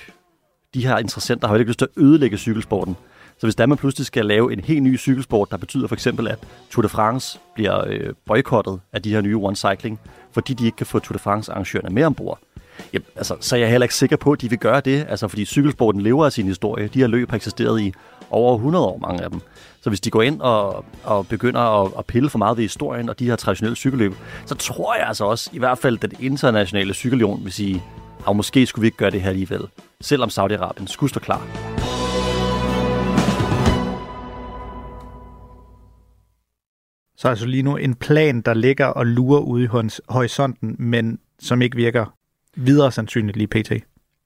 de 0.73 0.87
her 0.87 0.97
interessenter 0.97 1.47
har 1.47 1.55
jo 1.55 1.59
ikke 1.59 1.69
lyst 1.69 1.79
til 1.79 1.87
at 1.95 2.03
ødelægge 2.03 2.37
cykelsporten. 2.37 2.95
Så 3.37 3.45
hvis 3.45 3.55
der 3.55 3.65
man 3.65 3.77
pludselig 3.77 4.05
skal 4.05 4.25
lave 4.25 4.53
en 4.53 4.59
helt 4.59 4.83
ny 4.83 4.99
cykelsport, 4.99 5.51
der 5.51 5.57
betyder 5.57 5.87
for 5.87 5.95
eksempel, 5.95 6.27
at 6.27 6.39
Tour 6.69 6.81
de 6.81 6.89
France 6.89 7.39
bliver 7.55 7.83
øh, 7.87 8.13
boykottet 8.25 8.79
af 8.93 9.01
de 9.01 9.09
her 9.09 9.21
nye 9.21 9.35
One 9.35 9.55
Cycling, 9.55 9.99
fordi 10.31 10.53
de 10.53 10.65
ikke 10.65 10.75
kan 10.75 10.85
få 10.85 10.99
Tour 10.99 11.13
de 11.13 11.19
France 11.19 11.51
arrangørerne 11.51 11.95
med 11.95 12.03
ombord, 12.03 12.39
Ja, 12.93 12.99
altså, 13.15 13.35
så 13.39 13.55
er 13.55 13.59
jeg 13.59 13.69
heller 13.69 13.85
ikke 13.85 13.95
sikker 13.95 14.17
på, 14.17 14.31
at 14.31 14.41
de 14.41 14.49
vil 14.49 14.59
gøre 14.59 14.81
det, 14.81 15.05
altså, 15.09 15.27
fordi 15.27 15.45
cykelsporten 15.45 16.01
lever 16.01 16.25
af 16.25 16.31
sin 16.31 16.45
historie. 16.45 16.87
De 16.87 16.99
her 16.99 17.07
løb 17.07 17.29
har 17.29 17.35
eksisteret 17.35 17.81
i 17.81 17.93
over 18.29 18.55
100 18.55 18.85
år, 18.85 18.97
mange 18.97 19.23
af 19.23 19.29
dem. 19.29 19.41
Så 19.81 19.89
hvis 19.89 20.01
de 20.01 20.09
går 20.09 20.21
ind 20.21 20.41
og, 20.41 20.85
og 21.03 21.27
begynder 21.27 21.83
at, 21.83 21.91
at 21.97 22.05
pille 22.05 22.29
for 22.29 22.37
meget 22.37 22.57
ved 22.57 22.63
historien 22.63 23.09
og 23.09 23.19
de 23.19 23.25
her 23.25 23.35
traditionelle 23.35 23.75
cykelløb, 23.75 24.13
så 24.45 24.55
tror 24.55 24.95
jeg 24.95 25.07
altså 25.07 25.25
også, 25.25 25.49
i 25.53 25.59
hvert 25.59 25.77
fald 25.77 25.97
den 25.97 26.11
internationale 26.19 26.93
cykelion 26.93 27.43
vil 27.43 27.53
sige, 27.53 27.83
at 28.27 28.35
måske 28.35 28.65
skulle 28.65 28.81
vi 28.81 28.87
ikke 28.87 28.97
gøre 28.97 29.11
det 29.11 29.21
her 29.21 29.29
alligevel, 29.29 29.61
selvom 30.01 30.29
Saudi-Arabien 30.29 30.87
skulle 30.87 31.09
stå 31.09 31.19
klar. 31.19 31.47
Så 37.25 37.29
altså 37.29 37.45
lige 37.45 37.63
nu 37.63 37.75
en 37.75 37.95
plan, 37.95 38.41
der 38.41 38.53
ligger 38.53 38.85
og 38.85 39.05
lurer 39.05 39.39
ude 39.39 39.63
i 39.63 39.67
horisonten, 40.09 40.75
men 40.79 41.19
som 41.39 41.61
ikke 41.61 41.75
virker 41.75 42.05
videre 42.55 42.91
sandsynligt 42.91 43.37
lige 43.37 43.47
pt. 43.47 43.71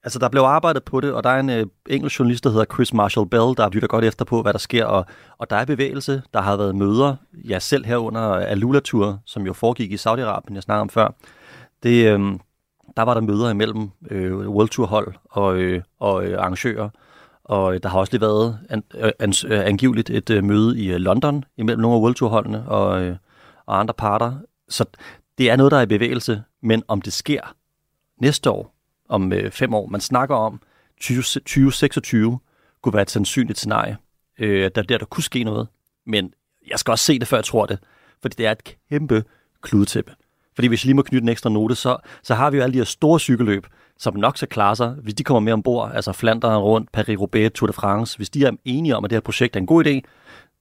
Altså, 0.03 0.19
der 0.19 0.29
blev 0.29 0.41
arbejdet 0.41 0.83
på 0.83 1.01
det, 1.01 1.13
og 1.13 1.23
der 1.23 1.29
er 1.29 1.39
en 1.39 1.49
øh, 1.49 1.65
engelsk 1.89 2.19
journalist, 2.19 2.43
der 2.43 2.49
hedder 2.49 2.65
Chris 2.73 2.93
Marshall 2.93 3.29
Bell, 3.29 3.57
der 3.57 3.69
lytter 3.69 3.87
godt 3.87 4.05
efter 4.05 4.25
på, 4.25 4.41
hvad 4.41 4.53
der 4.53 4.59
sker, 4.59 4.85
og, 4.85 5.05
og 5.37 5.49
der 5.49 5.55
er 5.55 5.65
bevægelse. 5.65 6.21
Der 6.33 6.41
har 6.41 6.57
været 6.57 6.75
møder, 6.75 7.15
ja, 7.49 7.59
selv 7.59 7.85
herunder 7.85 8.21
Alula-tur, 8.21 9.19
som 9.25 9.45
jo 9.45 9.53
foregik 9.53 9.91
i 9.91 9.95
Saudi-Arabien, 9.95 10.53
jeg 10.53 10.63
snakkede 10.63 10.81
om 10.81 10.89
før. 10.89 11.15
Det, 11.83 12.05
øh, 12.05 12.19
der 12.97 13.01
var 13.01 13.13
der 13.13 13.21
møder 13.21 13.49
imellem 13.49 13.89
øh, 14.11 14.49
World 14.49 14.69
Tour 14.69 14.87
hold 14.87 15.13
og, 15.29 15.57
øh, 15.57 15.81
og 15.99 16.25
øh, 16.25 16.39
arrangører, 16.39 16.89
og 17.49 17.73
øh, 17.73 17.79
der 17.83 17.89
har 17.89 17.99
også 17.99 18.13
lige 18.13 18.21
været 18.21 18.59
an, 18.69 18.83
øh, 18.95 19.11
an, 19.19 19.33
øh, 19.47 19.65
angiveligt 19.65 20.09
et 20.09 20.29
øh, 20.29 20.43
møde 20.43 20.79
i 20.79 20.91
øh, 20.91 20.95
London 20.95 21.43
imellem 21.57 21.81
nogle 21.81 21.97
af 21.97 22.01
World 22.01 22.15
Tour 22.15 22.29
holdene 22.29 22.69
og, 22.69 23.01
øh, 23.01 23.15
og 23.65 23.79
andre 23.79 23.93
parter. 23.93 24.33
Så 24.69 24.85
det 25.37 25.49
er 25.49 25.55
noget, 25.55 25.71
der 25.71 25.77
er 25.77 25.81
i 25.81 25.85
bevægelse, 25.85 26.43
men 26.61 26.83
om 26.87 27.01
det 27.01 27.13
sker 27.13 27.55
næste 28.21 28.49
år, 28.49 28.75
om 29.09 29.33
øh, 29.33 29.51
fem 29.51 29.73
år. 29.73 29.87
Man 29.87 30.01
snakker 30.01 30.35
om 30.35 30.61
20, 30.99 31.21
2026 31.21 32.39
kunne 32.81 32.93
være 32.93 33.01
et 33.01 33.11
sandsynligt 33.11 33.59
scenarie, 33.59 33.97
øh, 34.39 34.71
der 34.75 34.81
der, 34.81 34.97
der 34.97 35.05
kunne 35.05 35.23
ske 35.23 35.43
noget. 35.43 35.67
Men 36.05 36.33
jeg 36.69 36.79
skal 36.79 36.91
også 36.91 37.05
se 37.05 37.19
det, 37.19 37.27
før 37.27 37.37
jeg 37.37 37.45
tror 37.45 37.65
det. 37.65 37.79
Fordi 38.21 38.35
det 38.37 38.45
er 38.45 38.51
et 38.51 38.75
kæmpe 38.89 39.23
kludetæppe. 39.61 40.11
Fordi 40.55 40.67
hvis 40.67 40.83
jeg 40.83 40.85
lige 40.85 40.95
må 40.95 41.01
knytte 41.01 41.23
en 41.23 41.29
ekstra 41.29 41.49
note, 41.49 41.75
så, 41.75 41.97
så 42.23 42.35
har 42.35 42.49
vi 42.49 42.57
jo 42.57 42.63
alle 42.63 42.73
de 42.73 42.77
her 42.77 42.85
store 42.85 43.19
cykelløb, 43.19 43.65
som 43.99 44.15
nok 44.15 44.37
skal 44.37 44.49
klare 44.49 44.75
sig, 44.75 44.89
hvis 44.89 45.13
de 45.13 45.23
kommer 45.23 45.39
med 45.39 45.53
ombord, 45.53 45.91
altså 45.93 46.11
Flandern 46.11 46.57
rundt, 46.57 46.89
Paris-Roubaix, 46.97 47.49
Tour 47.49 47.67
de 47.67 47.73
France, 47.73 48.17
hvis 48.17 48.29
de 48.29 48.45
er 48.45 48.51
enige 48.65 48.95
om, 48.95 49.05
at 49.05 49.09
det 49.09 49.15
her 49.15 49.21
projekt 49.21 49.55
er 49.55 49.59
en 49.59 49.65
god 49.65 49.85
idé, 49.85 50.01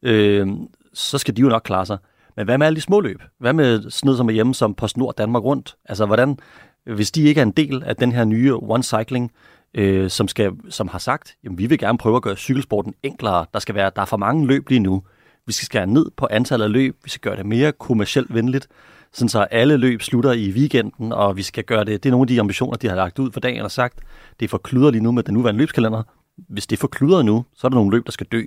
øh, 0.03 0.49
så 0.95 1.19
skal 1.19 1.37
de 1.37 1.41
jo 1.41 1.49
nok 1.49 1.63
klare 1.65 1.87
sig. 1.87 1.99
Men 2.37 2.45
hvad 2.45 2.59
med 2.59 2.67
alle 2.67 2.77
de 2.77 2.81
små 2.81 3.01
løb? 3.01 3.23
Hvad 3.39 3.53
med 3.53 3.91
sned 3.91 4.17
som 4.17 4.29
er 4.29 4.33
hjemme 4.33 4.55
som 4.55 4.75
PostNord 4.75 5.15
Danmark 5.19 5.45
rundt? 5.45 5.77
Altså, 5.85 6.07
hvordan, 6.07 6.39
hvis 6.87 7.11
de 7.11 7.23
ikke 7.23 7.41
er 7.41 7.43
en 7.43 7.51
del 7.51 7.83
af 7.85 7.97
den 7.97 8.13
her 8.13 8.25
nye 8.25 8.55
One 8.55 8.83
Cycling, 8.83 9.33
øh, 9.75 10.11
som, 10.11 10.29
skal, 10.29 10.53
som 10.71 10.89
har 10.89 10.99
sagt, 10.99 11.37
jamen 11.45 11.59
vi 11.59 11.67
vil 11.67 11.79
gerne 11.79 11.99
prøve 11.99 12.17
at 12.17 12.23
gøre 12.23 12.37
cykelsporten 12.37 12.95
enklere. 13.03 13.47
Der 13.53 13.59
skal 13.59 13.75
være, 13.75 13.91
der 13.97 14.03
er 14.03 14.07
for 14.07 14.17
mange 14.17 14.47
løb 14.47 14.69
lige 14.69 14.81
nu. 14.81 15.03
Vi 15.47 15.53
skal 15.53 15.67
skære 15.67 15.87
ned 15.87 16.07
på 16.17 16.29
antallet 16.31 16.65
af 16.65 16.73
løb. 16.73 16.97
Vi 17.05 17.11
skal 17.11 17.21
gøre 17.21 17.37
det 17.37 17.47
mere 17.47 17.73
kommercielt 17.73 18.35
venligt, 18.35 18.69
sådan 19.13 19.29
så 19.29 19.41
alle 19.41 19.77
løb 19.77 20.03
slutter 20.03 20.33
i 20.33 20.51
weekenden, 20.51 21.13
og 21.13 21.37
vi 21.37 21.43
skal 21.43 21.65
gøre 21.65 21.85
det. 21.85 22.03
Det 22.03 22.09
er 22.09 22.11
nogle 22.11 22.23
af 22.23 22.29
de 22.29 22.41
ambitioner, 22.41 22.77
de 22.77 22.89
har 22.89 22.97
lagt 22.97 23.19
ud 23.19 23.33
for 23.33 23.41
dagen 23.41 23.63
og 23.63 23.71
sagt, 23.71 23.99
det 24.41 24.45
er 24.45 24.49
for 24.49 24.59
kludret 24.59 24.93
lige 24.93 25.03
nu 25.03 25.13
med 25.13 25.23
den 25.23 25.35
nuværende 25.35 25.59
løbskalender. 25.59 26.03
Hvis 26.37 26.67
det 26.67 26.77
er 26.77 26.81
for 26.81 26.89
kludret 26.89 27.25
nu, 27.25 27.45
så 27.55 27.67
er 27.67 27.69
der 27.69 27.77
nogle 27.77 27.91
løb, 27.91 28.07
der 28.07 28.13
skal 28.13 28.27
dø. 28.33 28.43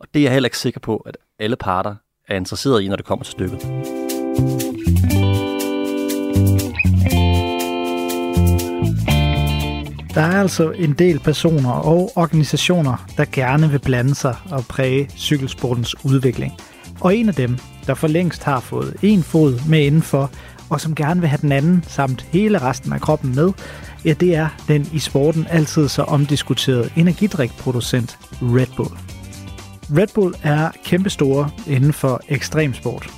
Og 0.00 0.06
det 0.14 0.20
er 0.20 0.24
jeg 0.24 0.32
heller 0.32 0.46
ikke 0.46 0.58
sikker 0.58 0.80
på, 0.80 0.96
at 0.96 1.16
alle 1.38 1.56
parter 1.56 1.94
er 2.28 2.36
interesseret 2.36 2.82
i, 2.82 2.88
når 2.88 2.96
det 2.96 3.04
kommer 3.04 3.24
til 3.24 3.32
stykket. 3.32 3.60
Der 10.14 10.24
er 10.24 10.40
altså 10.40 10.70
en 10.70 10.92
del 10.92 11.18
personer 11.18 11.70
og 11.70 12.10
organisationer, 12.16 13.06
der 13.16 13.24
gerne 13.32 13.70
vil 13.70 13.78
blande 13.78 14.14
sig 14.14 14.36
og 14.50 14.64
præge 14.68 15.10
cykelsportens 15.16 16.04
udvikling. 16.04 16.52
Og 17.00 17.16
en 17.16 17.28
af 17.28 17.34
dem, 17.34 17.58
der 17.88 17.94
for 17.94 18.08
længst 18.08 18.44
har 18.44 18.60
fået 18.60 18.96
en 19.02 19.22
fod 19.22 19.60
med 19.68 19.80
indenfor, 19.80 20.30
og 20.70 20.80
som 20.80 20.94
gerne 20.94 21.20
vil 21.20 21.28
have 21.28 21.38
den 21.42 21.52
anden 21.52 21.84
samt 21.86 22.26
hele 22.32 22.58
resten 22.58 22.92
af 22.92 23.00
kroppen 23.00 23.34
med, 23.34 23.52
ja, 24.04 24.12
det 24.12 24.34
er 24.34 24.48
den 24.68 24.88
i 24.92 24.98
sporten 24.98 25.46
altid 25.50 25.88
så 25.88 26.02
omdiskuterede 26.02 26.90
energidrikproducent 26.96 28.18
Red 28.42 28.76
Bull. 28.76 28.90
Red 29.96 30.08
Bull 30.14 30.34
er 30.42 30.70
kæmpestore 30.84 31.50
inden 31.66 31.92
for 31.92 32.20
ekstremsport. 32.28 33.10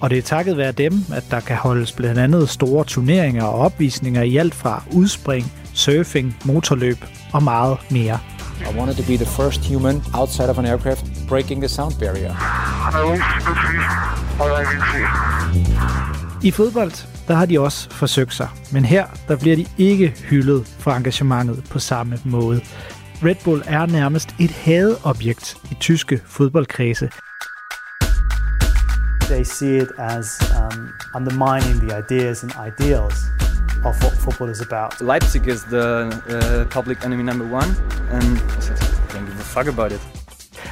Og 0.00 0.10
det 0.10 0.18
er 0.18 0.22
takket 0.22 0.56
være 0.56 0.72
dem, 0.72 0.92
at 1.14 1.24
der 1.30 1.40
kan 1.40 1.56
holdes 1.56 1.92
blandt 1.92 2.20
andet 2.20 2.48
store 2.48 2.84
turneringer 2.84 3.44
og 3.44 3.58
opvisninger 3.58 4.22
i 4.22 4.36
alt 4.36 4.54
fra 4.54 4.82
udspring, 4.92 5.52
surfing, 5.74 6.36
motorløb 6.44 7.04
og 7.32 7.42
meget 7.42 7.78
mere. 7.90 8.18
I 8.60 8.78
wanted 8.78 8.94
to 8.94 9.02
be 9.02 9.16
the 9.16 9.26
first 9.26 9.72
human 9.72 10.02
outside 10.14 10.50
of 10.50 10.58
an 10.58 10.66
aircraft 10.66 11.19
breaking 11.30 11.60
the 11.62 11.68
sound 11.68 11.94
barrier. 12.00 12.34
I 16.42 16.50
fodbold, 16.50 16.92
der 17.28 17.34
har 17.34 17.46
de 17.46 17.60
også 17.60 17.90
forsøgt 17.90 18.34
sig, 18.34 18.48
men 18.72 18.84
her 18.84 19.06
der 19.28 19.36
bliver 19.36 19.56
de 19.56 19.66
ikke 19.78 20.08
hyldet 20.08 20.66
for 20.78 20.90
engagementet 20.90 21.64
på 21.70 21.78
samme 21.78 22.18
måde. 22.24 22.60
Red 23.24 23.34
Bull 23.44 23.62
er 23.66 23.86
nærmest 23.86 24.34
et 24.38 24.50
hadeobjekt 24.50 25.56
i 25.70 25.76
tyske 25.80 26.22
fodboldkredse. 26.26 27.10
They 29.20 29.44
see 29.44 29.76
it 29.76 29.88
as 29.98 30.26
um, 30.60 30.88
undermining 31.14 31.88
the 31.88 31.98
ideas 31.98 32.42
and 32.42 32.52
ideals 32.68 33.14
of 33.84 34.02
what 34.02 34.12
football 34.12 34.50
is 34.50 34.60
about. 34.60 35.00
Leipzig 35.00 35.46
is 35.46 35.62
the 35.62 36.06
uh, 36.06 36.68
public 36.70 37.04
enemy 37.04 37.22
number 37.22 37.44
one, 37.44 37.68
and 38.10 38.24
I 38.24 39.12
don't 39.12 39.26
give 39.26 39.40
a 39.40 39.48
fuck 39.54 39.68
about 39.68 39.92
it. 39.92 40.19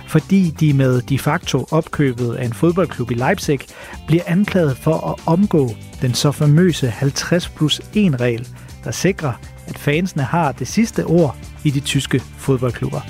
Fordi 0.09 0.51
de 0.61 0.73
med 0.73 1.03
de 1.03 1.19
facto 1.19 1.67
opkøbet 1.71 2.35
af 2.35 2.45
en 2.45 2.53
fodboldklub 2.53 3.11
i 3.11 3.15
Leipzig 3.15 3.61
bliver 4.07 4.23
anklaget 4.27 4.77
for 4.77 5.11
at 5.11 5.15
omgå 5.27 5.71
den 6.03 6.15
så 6.15 6.33
famøse 6.33 6.91
50 6.91 7.49
plus 7.49 7.81
1 7.95 8.21
regel, 8.21 8.49
der 8.85 8.91
sikrer, 8.91 9.33
at 9.67 9.79
fansene 9.79 10.23
har 10.23 10.53
det 10.53 10.69
sidste 10.69 11.05
ord 11.05 11.37
i 11.65 11.71
de 11.71 11.81
tyske 11.81 12.21
fodboldklubber. 12.21 13.01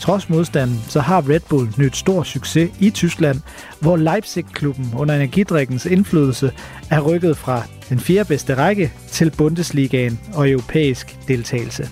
Trods 0.00 0.28
modstanden, 0.28 0.80
så 0.88 1.00
har 1.00 1.28
Red 1.28 1.40
Bull 1.48 1.68
nyt 1.78 1.96
stor 1.96 2.22
succes 2.22 2.70
i 2.80 2.90
Tyskland, 2.90 3.40
hvor 3.80 3.96
Leipzig-klubben 3.96 4.92
under 4.96 5.14
energidrikkens 5.14 5.86
indflydelse 5.86 6.52
er 6.90 7.00
rykket 7.00 7.36
fra 7.36 7.62
den 7.88 8.00
fjerde 8.00 8.28
bedste 8.28 8.54
række 8.54 8.92
til 9.10 9.30
Bundesligaen 9.38 10.20
og 10.34 10.50
europæisk 10.50 11.18
deltagelse. 11.28 11.88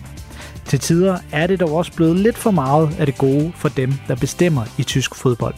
Til 0.66 0.78
tider 0.78 1.18
er 1.32 1.46
det 1.46 1.60
dog 1.60 1.72
også 1.72 1.92
blevet 1.92 2.16
lidt 2.16 2.38
for 2.38 2.50
meget 2.50 2.90
af 2.98 3.06
det 3.06 3.18
gode 3.18 3.52
for 3.56 3.68
dem, 3.68 3.92
der 4.08 4.16
bestemmer 4.16 4.64
i 4.78 4.82
tysk 4.82 5.14
fodbold. 5.14 5.54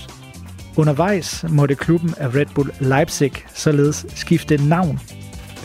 Undervejs 0.76 1.44
måtte 1.48 1.74
klubben 1.74 2.14
af 2.16 2.34
Red 2.34 2.46
Bull 2.54 2.70
Leipzig 2.80 3.32
således 3.54 4.06
skifte 4.14 4.68
navn 4.68 5.00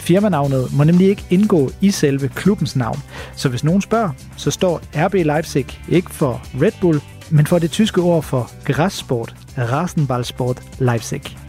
Firmanavnet 0.03 0.73
må 0.73 0.83
nemlig 0.83 1.07
ikke 1.07 1.25
indgå 1.29 1.69
i 1.81 1.91
selve 1.91 2.27
klubbens 2.27 2.75
navn. 2.75 2.99
Så 3.35 3.49
hvis 3.49 3.63
nogen 3.63 3.81
spørger, 3.81 4.09
så 4.37 4.51
står 4.51 4.81
RB 4.95 5.13
Leipzig 5.13 5.65
ikke 5.89 6.11
for 6.11 6.41
Red 6.61 6.71
Bull, 6.81 7.01
men 7.29 7.47
for 7.47 7.59
det 7.59 7.71
tyske 7.71 8.01
ord 8.01 8.23
for 8.23 8.51
græssport, 8.65 9.35
Rasenballsport 9.57 10.61
Leipzig. 10.79 11.42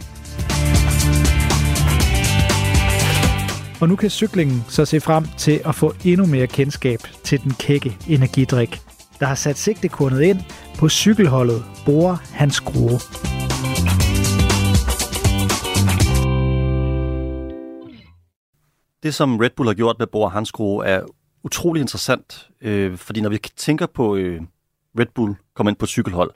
Og 3.81 3.89
nu 3.89 3.95
kan 3.95 4.09
cyklingen 4.09 4.63
så 4.69 4.85
se 4.85 4.99
frem 4.99 5.23
til 5.37 5.61
at 5.65 5.75
få 5.75 5.93
endnu 6.05 6.25
mere 6.25 6.47
kendskab 6.47 6.99
til 7.23 7.43
den 7.43 7.51
kække 7.51 7.97
energidrik, 8.09 8.81
der 9.19 9.25
har 9.25 9.35
sat 9.35 9.57
sigtekornet 9.57 10.21
ind 10.21 10.39
på 10.79 10.89
cykelholdet 10.89 11.63
Bore 11.85 12.17
Hans 12.31 12.61
Grue. 12.61 12.99
Det, 19.03 19.13
som 19.13 19.37
Red 19.37 19.49
Bull 19.55 19.69
har 19.69 19.73
gjort 19.73 19.95
med 19.99 20.07
Bor 20.07 20.51
Grue, 20.51 20.85
er 20.85 21.01
utrolig 21.43 21.81
interessant, 21.81 22.49
øh, 22.61 22.97
fordi 22.97 23.21
når 23.21 23.29
vi 23.29 23.37
tænker 23.37 23.85
på 23.85 24.15
øh, 24.15 24.41
Red 24.99 25.05
Bull 25.15 25.35
komme 25.53 25.69
ind 25.69 25.77
på 25.77 25.85
cykelhold, 25.85 26.31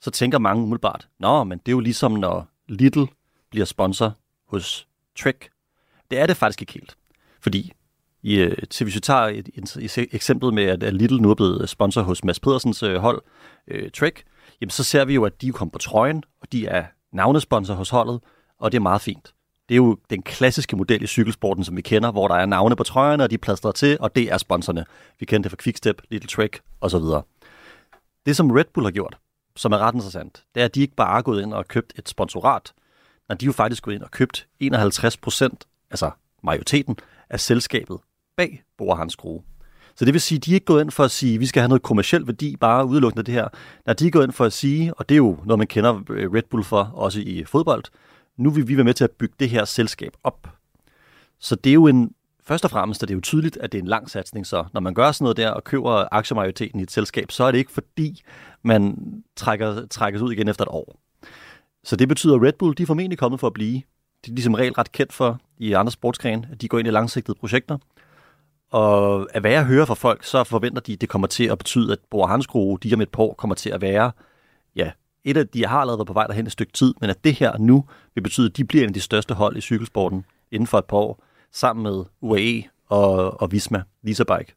så 0.00 0.10
tænker 0.10 0.38
mange 0.38 0.62
umiddelbart, 0.62 1.08
nå, 1.20 1.44
men 1.44 1.58
det 1.58 1.68
er 1.68 1.72
jo 1.72 1.80
ligesom, 1.80 2.12
når 2.12 2.46
Little 2.68 3.06
bliver 3.50 3.64
sponsor 3.66 4.12
hos 4.48 4.88
Trek. 5.18 5.51
Det 6.12 6.20
er 6.20 6.26
det 6.26 6.36
faktisk 6.36 6.60
ikke 6.60 6.72
helt. 6.72 6.96
Fordi 7.40 7.72
i, 8.22 8.38
øh, 8.38 8.56
til 8.70 8.84
hvis 8.84 8.94
vi 8.94 9.00
tager 9.00 9.20
et, 9.20 9.48
et, 9.54 9.76
et 9.76 10.08
eksempel 10.12 10.52
med, 10.52 10.64
at 10.64 10.94
Little 10.94 11.18
nu 11.18 11.30
er 11.30 11.34
blevet 11.34 11.62
øh, 11.62 11.68
sponsor 11.68 12.02
hos 12.02 12.24
Mads 12.24 12.40
Pedersens 12.40 12.82
øh, 12.82 12.96
hold, 12.96 13.22
øh, 13.68 13.90
Trek, 13.90 14.24
jamen 14.60 14.70
så 14.70 14.84
ser 14.84 15.04
vi 15.04 15.14
jo, 15.14 15.24
at 15.24 15.42
de 15.42 15.52
kommer 15.52 15.72
på 15.72 15.78
trøjen, 15.78 16.22
og 16.40 16.52
de 16.52 16.66
er 16.66 16.84
navnesponsor 17.12 17.74
hos 17.74 17.90
holdet, 17.90 18.20
og 18.58 18.72
det 18.72 18.78
er 18.78 18.82
meget 18.82 19.00
fint. 19.00 19.34
Det 19.68 19.74
er 19.74 19.76
jo 19.76 19.98
den 20.10 20.22
klassiske 20.22 20.76
model 20.76 21.02
i 21.02 21.06
cykelsporten, 21.06 21.64
som 21.64 21.76
vi 21.76 21.82
kender, 21.82 22.10
hvor 22.10 22.28
der 22.28 22.34
er 22.34 22.46
navne 22.46 22.76
på 22.76 22.82
trøjerne, 22.82 23.24
og 23.24 23.30
de 23.30 23.38
plaster 23.38 23.72
til, 23.72 23.96
og 24.00 24.16
det 24.16 24.32
er 24.32 24.38
sponsorerne. 24.38 24.84
Vi 25.20 25.26
kender 25.26 25.42
det 25.42 25.50
fra 25.50 25.62
Quickstep, 25.62 26.02
Little 26.10 26.28
Trek 26.28 26.60
osv. 26.80 27.04
Det, 28.26 28.36
som 28.36 28.50
Red 28.50 28.64
Bull 28.74 28.86
har 28.86 28.92
gjort, 28.92 29.18
som 29.56 29.72
er 29.72 29.78
ret 29.78 29.94
interessant, 29.94 30.44
det 30.54 30.60
er, 30.60 30.64
at 30.64 30.74
de 30.74 30.80
ikke 30.80 30.94
bare 30.94 31.18
er 31.18 31.22
gået 31.22 31.42
ind 31.42 31.54
og 31.54 31.68
købt 31.68 31.92
et 31.98 32.08
sponsorat, 32.08 32.72
men 33.28 33.38
de 33.38 33.44
er 33.44 33.46
jo 33.46 33.52
faktisk 33.52 33.82
gået 33.82 33.94
ind 33.94 34.02
og 34.02 34.10
købt 34.10 34.46
51 34.60 35.16
procent, 35.16 35.66
altså 35.92 36.10
majoriteten, 36.42 36.96
af 37.32 37.40
selskabet 37.40 37.98
bag 38.36 38.62
Bora 38.78 39.08
Så 39.94 40.04
det 40.04 40.14
vil 40.14 40.20
sige, 40.20 40.36
at 40.36 40.44
de 40.44 40.50
er 40.50 40.54
ikke 40.54 40.64
gået 40.64 40.82
ind 40.82 40.90
for 40.90 41.04
at 41.04 41.10
sige, 41.10 41.34
at 41.34 41.40
vi 41.40 41.46
skal 41.46 41.60
have 41.60 41.68
noget 41.68 41.82
kommersiel 41.82 42.26
værdi, 42.26 42.56
bare 42.56 42.86
udelukkende 42.86 43.22
det 43.22 43.34
her. 43.34 43.48
Nej, 43.86 43.94
de 43.94 44.06
er 44.06 44.10
gået 44.10 44.24
ind 44.24 44.32
for 44.32 44.44
at 44.44 44.52
sige, 44.52 44.94
og 44.94 45.08
det 45.08 45.14
er 45.14 45.16
jo 45.16 45.38
noget, 45.44 45.58
man 45.58 45.66
kender 45.66 46.02
øh, 46.10 46.32
Red 46.32 46.42
Bull 46.50 46.64
for, 46.64 46.82
også 46.94 47.20
i 47.20 47.44
fodbold, 47.44 47.84
nu 48.36 48.50
vil 48.50 48.68
vi 48.68 48.76
være 48.76 48.84
med 48.84 48.94
til 48.94 49.04
at 49.04 49.10
bygge 49.10 49.34
det 49.40 49.50
her 49.50 49.64
selskab 49.64 50.12
op. 50.24 50.48
Så 51.38 51.54
det 51.54 51.70
er 51.70 51.74
jo 51.74 51.86
en, 51.86 52.14
først 52.44 52.64
og 52.64 52.70
fremmest 52.70 53.02
er 53.02 53.06
det 53.06 53.14
jo 53.14 53.20
tydeligt, 53.20 53.56
at 53.56 53.72
det 53.72 53.78
er 53.78 53.82
en 53.82 53.88
lang 53.88 54.10
satsning, 54.10 54.46
så 54.46 54.64
når 54.72 54.80
man 54.80 54.94
gør 54.94 55.12
sådan 55.12 55.24
noget 55.24 55.36
der 55.36 55.50
og 55.50 55.64
køber 55.64 56.08
aktiemajoriteten 56.12 56.80
i 56.80 56.82
et 56.82 56.90
selskab, 56.90 57.30
så 57.30 57.44
er 57.44 57.50
det 57.50 57.58
ikke 57.58 57.72
fordi, 57.72 58.22
man 58.62 58.96
trækker, 59.36 59.86
trækkes 59.86 60.22
ud 60.22 60.32
igen 60.32 60.48
efter 60.48 60.64
et 60.64 60.68
år. 60.68 61.00
Så 61.84 61.96
det 61.96 62.08
betyder, 62.08 62.34
at 62.34 62.42
Red 62.42 62.52
Bull 62.52 62.74
de 62.78 62.82
er 62.82 62.86
formentlig 62.86 63.18
kommet 63.18 63.40
for 63.40 63.46
at 63.46 63.52
blive. 63.52 63.82
De 64.26 64.30
er 64.30 64.34
ligesom 64.34 64.54
regel 64.54 64.72
ret 64.72 64.92
kendt 64.92 65.12
for 65.12 65.40
i 65.58 65.72
andre 65.72 65.92
sportsgrene, 65.92 66.48
at 66.52 66.62
de 66.62 66.68
går 66.68 66.78
ind 66.78 66.88
i 66.88 66.90
langsigtede 66.90 67.38
projekter. 67.40 67.78
Og 68.70 69.28
hvad 69.40 69.50
jeg 69.50 69.64
hører 69.64 69.84
fra 69.84 69.94
folk, 69.94 70.24
så 70.24 70.44
forventer 70.44 70.80
de, 70.80 70.92
at 70.92 71.00
det 71.00 71.08
kommer 71.08 71.28
til 71.28 71.44
at 71.44 71.58
betyde, 71.58 71.92
at 71.92 71.98
Bor 72.10 72.26
Hansgrohe, 72.26 72.78
de 72.82 72.94
om 72.94 73.00
et 73.00 73.08
par 73.08 73.22
år, 73.22 73.34
kommer 73.34 73.54
til 73.54 73.70
at 73.70 73.80
være, 73.80 74.12
ja, 74.76 74.90
et 75.24 75.36
af 75.36 75.48
de 75.48 75.66
har 75.66 75.78
allerede 75.78 75.98
været 75.98 76.06
på 76.06 76.12
vej 76.12 76.26
derhen 76.26 76.46
et 76.46 76.52
stykke 76.52 76.72
tid, 76.72 76.94
men 77.00 77.10
at 77.10 77.24
det 77.24 77.34
her 77.34 77.58
nu 77.58 77.84
vil 78.14 78.22
betyde, 78.22 78.46
at 78.46 78.56
de 78.56 78.64
bliver 78.64 78.84
en 78.84 78.90
af 78.90 78.94
de 78.94 79.00
største 79.00 79.34
hold 79.34 79.56
i 79.56 79.60
cykelsporten 79.60 80.24
inden 80.50 80.66
for 80.66 80.78
et 80.78 80.84
par 80.84 80.96
år, 80.96 81.24
sammen 81.52 81.82
med 81.82 82.04
UAE 82.20 82.62
og, 82.88 83.40
og 83.42 83.52
Visma, 83.52 83.82
Lisa 84.02 84.24
Bike. 84.24 84.54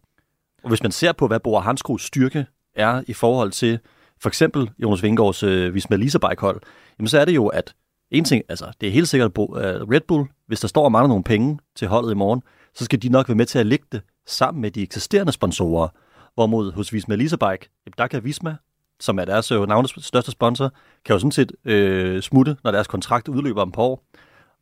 Og 0.64 0.70
hvis 0.70 0.84
man 0.84 0.92
ser 0.92 1.12
på, 1.12 1.28
hvad 1.28 1.40
Bor 1.40 1.60
Hansgrohes 1.60 2.02
styrke 2.02 2.46
er 2.76 3.04
i 3.08 3.14
forhold 3.14 3.52
til 3.52 3.80
for 4.22 4.30
eksempel 4.30 4.70
Jonas 4.80 5.04
Vingårds 5.04 5.44
øh, 5.44 5.74
Visma 5.74 5.96
Lisa 5.96 6.18
Bike 6.18 6.42
hold, 6.42 6.62
jamen 7.00 7.08
så 7.08 7.20
er 7.20 7.26
det 7.26 7.36
jo, 7.36 7.48
at 7.48 7.76
en 8.12 8.24
ting, 8.24 8.44
altså 8.50 8.72
det 8.82 8.90
er 8.90 8.94
helt 8.94 9.08
sikkert, 9.08 9.32
at 9.38 9.42
øh, 9.42 9.82
Red 9.82 10.02
Bull, 10.08 10.28
hvis 10.48 10.60
der 10.60 10.68
står 10.68 10.84
og 10.84 10.92
mangler 10.92 11.08
nogle 11.08 11.24
penge 11.24 11.60
til 11.76 11.88
holdet 11.88 12.12
i 12.12 12.16
morgen, 12.16 12.42
så 12.74 12.86
skal 12.86 13.02
de 13.02 13.10
nok 13.10 13.30
være 13.30 13.36
med 13.36 13.46
til 13.46 13.60
at 13.60 13.66
lægge 13.66 13.86
det 13.92 14.02
sammen 14.28 14.62
med 14.62 14.72
de 14.72 14.82
eksisterende 14.82 15.32
sponsorer. 15.32 15.88
Hvorimod 16.34 16.72
hos 16.72 16.94
Visma 16.94 17.16
Lisabike, 17.16 17.70
der 17.98 18.08
kan 18.08 18.24
Visma, 18.24 18.56
som 19.00 19.20
er 19.20 19.26
deres 19.26 19.52
øh, 19.52 19.68
navnes 19.68 19.94
største 19.98 20.32
sponsor, 20.32 20.72
kan 21.06 21.14
jo 21.14 21.20
sådan 21.20 21.32
set 21.32 21.52
øh, 21.66 22.22
smutte, 22.22 22.58
når 22.64 22.72
deres 22.72 22.88
kontrakt 22.88 23.28
udløber 23.28 23.62
om 23.62 23.72
på 23.72 23.82
år. 23.82 24.06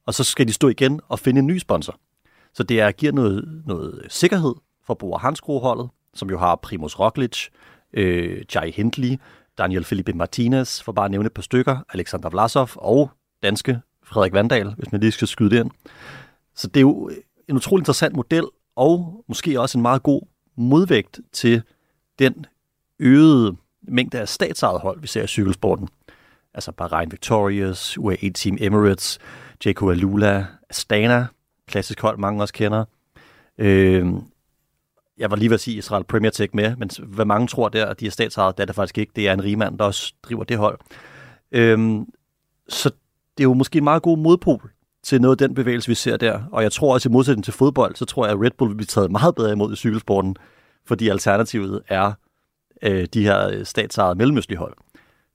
Og 0.07 0.13
så 0.13 0.23
skal 0.23 0.47
de 0.47 0.53
stå 0.53 0.67
igen 0.67 1.01
og 1.07 1.19
finde 1.19 1.39
en 1.39 1.47
ny 1.47 1.57
sponsor. 1.57 1.99
Så 2.53 2.63
det 2.63 2.81
er, 2.81 2.91
giver 2.91 3.11
noget, 3.11 3.63
noget 3.65 4.05
sikkerhed 4.09 4.55
for 4.85 4.93
Bora 4.93 5.19
Hansgrohe-holdet, 5.19 5.89
som 6.13 6.29
jo 6.29 6.37
har 6.37 6.55
Primus 6.55 6.99
Roglic, 6.99 7.47
øh, 7.93 8.43
Jai 8.55 8.71
Hindley, 8.71 9.17
Daniel 9.57 9.83
Felipe 9.83 10.13
Martinez, 10.13 10.81
for 10.81 10.91
bare 10.91 11.05
at 11.05 11.11
nævne 11.11 11.25
et 11.25 11.33
par 11.33 11.41
stykker, 11.41 11.77
Alexander 11.93 12.29
Vlasov 12.29 12.69
og 12.75 13.11
danske 13.43 13.81
Frederik 14.03 14.33
Vandal, 14.33 14.73
hvis 14.77 14.91
man 14.91 15.01
lige 15.01 15.11
skal 15.11 15.27
skyde 15.27 15.49
det 15.49 15.59
ind. 15.59 15.71
Så 16.55 16.67
det 16.67 16.77
er 16.77 16.81
jo 16.81 17.11
en 17.47 17.55
utrolig 17.55 17.81
interessant 17.81 18.15
model, 18.15 18.43
og 18.75 19.23
måske 19.27 19.61
også 19.61 19.77
en 19.77 19.81
meget 19.81 20.03
god 20.03 20.21
modvægt 20.55 21.19
til 21.31 21.61
den 22.19 22.45
øgede 22.99 23.55
mængde 23.81 24.19
af 24.19 24.29
statsejet 24.29 24.81
hold, 24.81 25.01
vi 25.01 25.07
ser 25.07 25.23
i 25.23 25.27
cykelsporten. 25.27 25.89
Altså 26.53 26.71
Bahrain 26.71 27.11
Victorious, 27.11 27.97
UAE 27.97 28.29
Team 28.29 28.57
Emirates, 28.59 29.19
JK 29.65 29.81
Alula, 29.81 30.45
Astana, 30.69 31.27
klassisk 31.67 32.01
hold, 32.01 32.17
mange 32.17 32.43
også 32.43 32.53
kender. 32.53 32.85
Øh, 33.57 34.05
jeg 35.17 35.31
var 35.31 35.35
lige 35.35 35.49
ved 35.49 35.55
at 35.55 35.61
sige 35.61 35.77
Israel 35.77 36.03
Premier 36.03 36.31
Tech 36.31 36.55
med, 36.55 36.75
men 36.75 36.89
hvad 37.03 37.25
mange 37.25 37.47
tror 37.47 37.69
der, 37.69 37.85
at 37.85 37.99
de 37.99 38.07
er 38.07 38.11
statsejet, 38.11 38.57
det 38.57 38.61
er 38.61 38.65
det 38.65 38.75
faktisk 38.75 38.97
ikke. 38.97 39.11
Det 39.15 39.27
er 39.27 39.33
en 39.33 39.43
rigmand, 39.43 39.77
der 39.77 39.85
også 39.85 40.13
driver 40.23 40.43
det 40.43 40.57
hold. 40.57 40.79
Øh, 41.51 42.01
så 42.69 42.91
det 43.37 43.43
er 43.43 43.47
jo 43.47 43.53
måske 43.53 43.77
en 43.77 43.83
meget 43.83 44.03
god 44.03 44.17
modpol 44.17 44.71
til 45.03 45.21
noget 45.21 45.41
af 45.41 45.47
den 45.47 45.55
bevægelse, 45.55 45.87
vi 45.87 45.95
ser 45.95 46.17
der. 46.17 46.41
Og 46.51 46.63
jeg 46.63 46.71
tror 46.71 46.93
også, 46.93 47.09
i 47.09 47.11
modsætning 47.11 47.43
til 47.43 47.53
fodbold, 47.53 47.95
så 47.95 48.05
tror 48.05 48.25
jeg, 48.25 48.33
at 48.33 48.41
Red 48.41 48.51
Bull 48.57 48.69
vil 48.69 48.75
blive 48.75 48.85
taget 48.85 49.11
meget 49.11 49.35
bedre 49.35 49.51
imod 49.51 49.73
i 49.73 49.75
cykelsporten, 49.75 50.35
fordi 50.85 51.09
alternativet 51.09 51.81
er 51.87 52.11
øh, 52.83 53.07
de 53.13 53.23
her 53.23 53.49
øh, 53.49 53.65
statsejede 53.65 54.15
mellemøstlige 54.15 54.59
hold. 54.59 54.73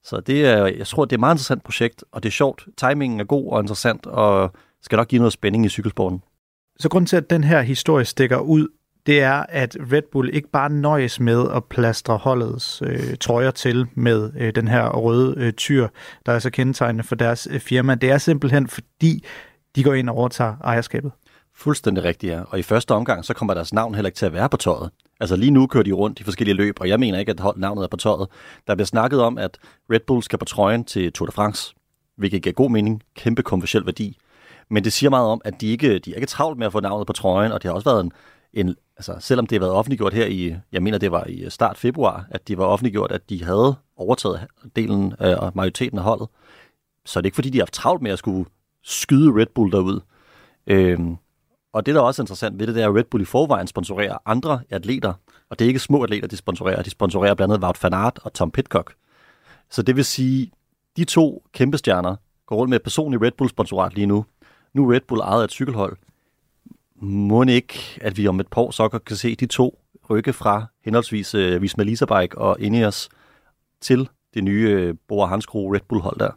Så 0.05 0.21
det 0.21 0.47
er, 0.47 0.67
jeg 0.67 0.87
tror, 0.87 1.05
det 1.05 1.13
er 1.13 1.17
et 1.17 1.21
meget 1.21 1.35
interessant 1.35 1.63
projekt, 1.63 2.05
og 2.13 2.23
det 2.23 2.29
er 2.29 2.33
sjovt. 2.33 2.67
Timingen 2.77 3.21
er 3.21 3.25
god 3.25 3.53
og 3.53 3.61
interessant, 3.61 4.07
og 4.07 4.53
skal 4.83 4.97
nok 4.97 5.09
give 5.09 5.19
noget 5.19 5.33
spænding 5.33 5.67
i 5.67 5.69
cykelsporten. 5.69 6.23
Så 6.79 6.89
grund 6.89 7.07
til, 7.07 7.17
at 7.17 7.31
den 7.31 7.45
her 7.45 7.61
historie 7.61 8.05
stikker 8.05 8.39
ud, 8.39 8.69
det 9.07 9.21
er, 9.21 9.45
at 9.49 9.77
Red 9.93 10.03
Bull 10.13 10.31
ikke 10.33 10.49
bare 10.51 10.71
nøjes 10.71 11.21
med 11.21 11.47
at 11.55 11.65
plastre 11.65 12.17
holdets 12.17 12.83
øh, 12.83 13.17
trøjer 13.21 13.51
til 13.51 13.87
med 13.95 14.31
øh, 14.39 14.55
den 14.55 14.69
her 14.69 14.89
røde 14.89 15.35
øh, 15.37 15.53
tyr, 15.53 15.89
der 16.27 16.33
er 16.33 16.39
så 16.39 16.51
kendetegnende 16.51 17.05
for 17.05 17.15
deres 17.15 17.49
øh, 17.51 17.61
firma. 17.61 17.95
Det 17.95 18.11
er 18.11 18.19
simpelthen 18.19 18.69
fordi, 18.69 19.25
de 19.77 19.85
går 19.85 19.95
ind 19.95 20.11
og 20.11 20.17
overtager 20.17 20.57
ejerskabet. 20.65 21.13
Fuldstændig 21.55 22.05
rigtigt, 22.05 22.33
ja. 22.33 22.41
Og 22.49 22.59
i 22.59 22.63
første 22.63 22.93
omgang, 22.93 23.25
så 23.25 23.35
kommer 23.35 23.55
deres 23.55 23.73
navn 23.73 23.95
heller 23.95 24.09
ikke 24.09 24.17
til 24.17 24.27
at 24.27 24.33
være 24.33 24.49
på 24.49 24.57
tøjet. 24.57 24.91
Altså 25.21 25.37
lige 25.37 25.51
nu 25.51 25.67
kører 25.67 25.85
de 25.85 25.93
rundt 25.93 26.21
i 26.21 26.25
forskellige 26.25 26.57
løb, 26.57 26.77
og 26.81 26.89
jeg 26.89 27.01
mener 27.01 27.19
ikke, 27.19 27.31
at 27.31 27.57
navnet 27.57 27.85
er 27.85 27.89
på 27.89 27.97
tøjet. 27.97 28.29
Der 28.67 28.75
bliver 28.75 28.87
snakket 28.87 29.21
om, 29.21 29.39
at 29.39 29.59
Red 29.93 30.01
Bull 30.07 30.23
skal 30.23 30.39
på 30.39 30.45
trøjen 30.45 30.85
til 30.85 31.13
Tour 31.13 31.27
de 31.27 31.33
France, 31.33 31.75
hvilket 32.17 32.43
giver 32.43 32.53
god 32.53 32.71
mening, 32.71 33.03
kæmpe 33.17 33.43
kommersiel 33.43 33.87
værdi. 33.87 34.19
Men 34.71 34.85
det 34.85 34.93
siger 34.93 35.11
meget 35.11 35.27
om, 35.27 35.41
at 35.45 35.61
de 35.61 35.67
ikke, 35.67 35.99
de 35.99 36.11
er 36.11 36.15
ikke 36.15 36.27
travlt 36.27 36.59
med 36.59 36.67
at 36.67 36.73
få 36.73 36.81
navnet 36.81 37.07
på 37.07 37.13
trøjen, 37.13 37.53
og 37.53 37.63
det 37.63 37.69
har 37.69 37.75
også 37.75 37.91
været 37.91 38.05
en, 38.05 38.13
en 38.53 38.77
altså 38.99 39.17
selvom 39.21 39.47
det 39.47 39.57
har 39.57 39.61
været 39.61 39.73
offentliggjort 39.73 40.15
her 40.15 40.27
i, 40.27 40.57
jeg 40.73 40.83
mener 40.83 40.99
det 40.99 41.13
var 41.13 41.27
i 41.27 41.41
øh, 41.41 41.51
start 41.51 41.79
februar, 41.79 42.27
at 42.31 42.49
de 42.49 42.59
var 42.59 42.65
offentliggjort, 42.65 43.13
at 43.13 43.31
de 43.31 43.45
havde 43.45 43.77
overtaget 43.97 44.47
delen 44.77 45.15
af 45.19 45.47
øh, 45.47 45.57
majoriteten 45.57 45.99
af 45.99 46.05
holdet, 46.05 46.29
så 47.07 47.19
er 47.19 47.21
det 47.21 47.27
ikke 47.27 47.35
fordi, 47.35 47.51
de 47.51 47.59
har 47.59 47.63
haft 47.63 47.73
travlt 47.73 48.03
med 48.03 48.11
at 48.11 48.19
skulle 48.19 48.51
skyde 48.83 49.41
Red 49.41 49.47
Bull 49.55 49.73
derud. 49.73 50.01
Øhm, 50.67 51.17
og 51.73 51.87
det, 51.87 51.95
der 51.95 52.01
er 52.01 52.05
også 52.05 52.23
interessant 52.23 52.59
ved 52.59 52.67
det, 52.67 52.75
det 52.75 52.83
er, 52.83 52.89
at 52.89 52.95
Red 52.95 53.05
Bull 53.05 53.23
i 53.23 53.25
forvejen 53.25 53.67
sponsorerer 53.67 54.19
andre 54.27 54.61
atleter, 54.71 55.13
og 55.51 55.59
det 55.59 55.65
er 55.65 55.69
ikke 55.69 55.81
små 55.81 56.03
atleter, 56.03 56.29
de 56.29 56.37
sponsorerer. 56.37 56.83
De 56.83 56.91
sponsorerer 56.91 57.35
blandt 57.35 57.53
andet 57.55 57.65
Wout 57.65 57.83
van 57.83 57.95
Aert 57.95 58.19
og 58.23 58.33
Tom 58.33 58.51
Pitcock. 58.51 58.95
Så 59.71 59.83
det 59.83 59.97
vil 59.97 60.05
sige, 60.05 60.51
de 60.97 61.05
to 61.05 61.45
kæmpe 61.53 61.79
stjerner 61.79 62.17
går 62.47 62.57
rundt 62.57 62.71
med 62.71 62.77
et 62.77 62.83
personligt 62.83 63.23
Red 63.23 63.33
Bull-sponsorat 63.33 63.95
lige 63.95 64.07
nu. 64.07 64.25
Nu 64.75 64.89
er 64.89 64.95
Red 64.95 65.01
Bull 65.09 65.21
ejet 65.21 65.45
et 65.45 65.51
cykelhold. 65.51 65.97
Må 67.01 67.43
ikke, 67.43 67.99
at 68.01 68.17
vi 68.17 68.29
om 68.29 68.41
et 68.41 68.49
par 68.49 68.63
år 68.63 68.71
så 68.71 68.89
kan 68.89 69.17
se 69.17 69.35
de 69.35 69.47
to 69.47 69.79
rykke 70.11 70.33
fra 70.33 70.67
henholdsvis 70.85 71.35
uh, 71.35 71.63
Visma 71.63 71.85
Bike 71.85 72.39
og 72.39 72.61
Ineos 72.61 73.09
til 73.81 74.09
det 74.35 74.45
nye 74.45 74.89
uh, 74.89 74.97
Bora 75.09 75.27
Hansgrohe 75.27 75.75
Red 75.75 75.81
Bull-hold 75.89 76.19
der. 76.19 76.31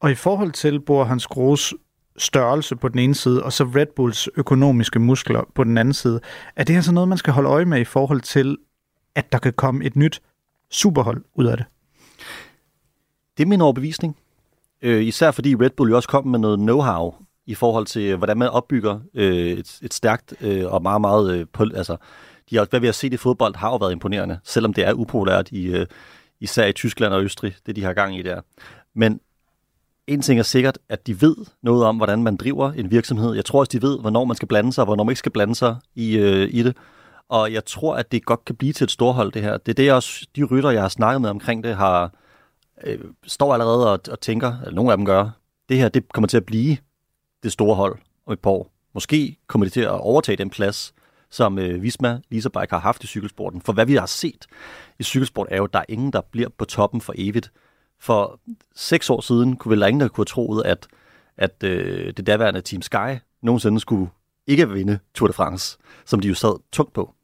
Og 0.00 0.10
i 0.10 0.14
forhold 0.14 0.52
til 0.52 0.80
Bora 0.80 1.04
Hansgrohes 1.04 1.74
størrelse 2.16 2.76
på 2.76 2.88
den 2.88 2.98
ene 2.98 3.14
side, 3.14 3.42
og 3.42 3.52
så 3.52 3.64
Red 3.64 3.86
Bulls 3.96 4.28
økonomiske 4.36 4.98
muskler 4.98 5.50
på 5.54 5.64
den 5.64 5.78
anden 5.78 5.94
side. 5.94 6.20
Er 6.56 6.64
det 6.64 6.74
altså 6.74 6.92
noget, 6.92 7.08
man 7.08 7.18
skal 7.18 7.32
holde 7.32 7.48
øje 7.48 7.64
med 7.64 7.80
i 7.80 7.84
forhold 7.84 8.20
til, 8.20 8.58
at 9.14 9.32
der 9.32 9.38
kan 9.38 9.52
komme 9.52 9.84
et 9.84 9.96
nyt 9.96 10.22
superhold 10.70 11.24
ud 11.34 11.46
af 11.46 11.56
det? 11.56 11.66
Det 13.36 13.42
er 13.42 13.48
min 13.48 13.60
overbevisning. 13.60 14.16
Øh, 14.82 15.02
især 15.02 15.30
fordi 15.30 15.54
Red 15.54 15.70
Bull 15.70 15.90
jo 15.90 15.96
også 15.96 16.08
kom 16.08 16.26
med 16.26 16.38
noget 16.38 16.58
know-how 16.58 17.24
i 17.46 17.54
forhold 17.54 17.86
til, 17.86 18.02
øh, 18.02 18.18
hvordan 18.18 18.38
man 18.38 18.48
opbygger 18.48 19.00
øh, 19.14 19.46
et, 19.46 19.78
et 19.82 19.94
stærkt 19.94 20.34
øh, 20.40 20.72
og 20.72 20.82
meget, 20.82 21.00
meget... 21.00 21.34
Øh, 21.34 21.46
på, 21.52 21.64
altså, 21.74 21.96
de 22.50 22.56
har, 22.56 22.66
hvad 22.70 22.80
vi 22.80 22.86
har 22.86 22.92
set 22.92 23.12
i 23.12 23.16
fodbold 23.16 23.56
har 23.56 23.70
jo 23.70 23.76
været 23.76 23.92
imponerende, 23.92 24.38
selvom 24.44 24.74
det 24.74 24.86
er 24.86 24.92
upopulært 24.92 25.48
i, 25.52 25.66
øh, 25.66 25.86
især 26.40 26.66
i 26.66 26.72
Tyskland 26.72 27.14
og 27.14 27.22
Østrig, 27.22 27.56
det 27.66 27.76
de 27.76 27.84
har 27.84 27.92
gang 27.92 28.18
i 28.18 28.22
der. 28.22 28.40
Men 28.94 29.20
en 30.06 30.22
ting 30.22 30.38
er 30.38 30.42
sikkert, 30.42 30.78
at 30.88 31.06
de 31.06 31.20
ved 31.22 31.36
noget 31.62 31.84
om, 31.84 31.96
hvordan 31.96 32.22
man 32.22 32.36
driver 32.36 32.72
en 32.72 32.90
virksomhed. 32.90 33.34
Jeg 33.34 33.44
tror 33.44 33.60
også, 33.60 33.70
de 33.72 33.82
ved, 33.82 34.00
hvornår 34.00 34.24
man 34.24 34.36
skal 34.36 34.48
blande 34.48 34.72
sig, 34.72 34.82
og 34.82 34.86
hvornår 34.86 35.04
man 35.04 35.12
ikke 35.12 35.18
skal 35.18 35.32
blande 35.32 35.54
sig 35.54 35.76
i, 35.94 36.16
øh, 36.16 36.48
i 36.52 36.62
det. 36.62 36.76
Og 37.28 37.52
jeg 37.52 37.64
tror, 37.64 37.96
at 37.96 38.12
det 38.12 38.24
godt 38.24 38.44
kan 38.44 38.56
blive 38.56 38.72
til 38.72 38.84
et 38.84 38.90
storhold, 38.90 39.32
det 39.32 39.42
her. 39.42 39.56
Det 39.56 39.72
er 39.72 39.74
det, 39.74 39.92
også 39.92 40.26
de 40.36 40.44
rytter, 40.44 40.70
jeg 40.70 40.82
har 40.82 40.88
snakket 40.88 41.20
med 41.20 41.30
omkring 41.30 41.64
det, 41.64 41.76
har 41.76 42.12
øh, 42.84 42.98
står 43.26 43.52
allerede 43.52 43.92
og, 43.92 44.00
og 44.10 44.20
tænker, 44.20 44.52
eller 44.60 44.74
nogle 44.74 44.90
af 44.92 44.96
dem 44.98 45.06
gør, 45.06 45.30
det 45.68 45.78
her 45.78 45.88
det 45.88 46.12
kommer 46.12 46.28
til 46.28 46.36
at 46.36 46.46
blive 46.46 46.76
det 47.42 47.52
store 47.52 47.74
hold 47.74 47.98
om 48.26 48.32
et 48.32 48.40
par 48.40 48.50
år. 48.50 48.72
Måske 48.94 49.36
kommer 49.46 49.64
de 49.64 49.70
til 49.70 49.80
at 49.80 50.00
overtage 50.00 50.36
den 50.36 50.50
plads, 50.50 50.94
som 51.30 51.58
øh, 51.58 51.82
Visma 51.82 52.20
Lisabike 52.30 52.70
har 52.70 52.78
haft 52.78 53.04
i 53.04 53.06
cykelsporten. 53.06 53.60
For 53.60 53.72
hvad 53.72 53.86
vi 53.86 53.94
har 53.94 54.06
set 54.06 54.46
i 54.98 55.02
cykelsport 55.02 55.46
er 55.50 55.56
jo, 55.56 55.64
at 55.64 55.72
der 55.72 55.78
er 55.78 55.84
ingen, 55.88 56.12
der 56.12 56.20
bliver 56.30 56.48
på 56.58 56.64
toppen 56.64 57.00
for 57.00 57.14
evigt. 57.16 57.52
For 58.00 58.40
seks 58.74 59.10
år 59.10 59.20
siden 59.20 59.56
kunne 59.56 59.70
vel 59.70 59.88
ingen, 59.88 60.00
der 60.00 60.08
kunne 60.08 60.22
have 60.22 60.26
troet, 60.26 60.64
at, 60.64 60.86
at 61.36 61.64
øh, 61.64 62.12
det 62.16 62.26
daværende 62.26 62.60
Team 62.60 62.82
Sky 62.82 63.18
nogensinde 63.42 63.80
skulle 63.80 64.10
ikke 64.46 64.70
vinde 64.70 64.98
Tour 65.14 65.26
de 65.26 65.32
France, 65.32 65.78
som 66.06 66.20
de 66.20 66.28
jo 66.28 66.34
sad 66.34 66.60
tungt 66.72 66.92
på. 66.92 67.14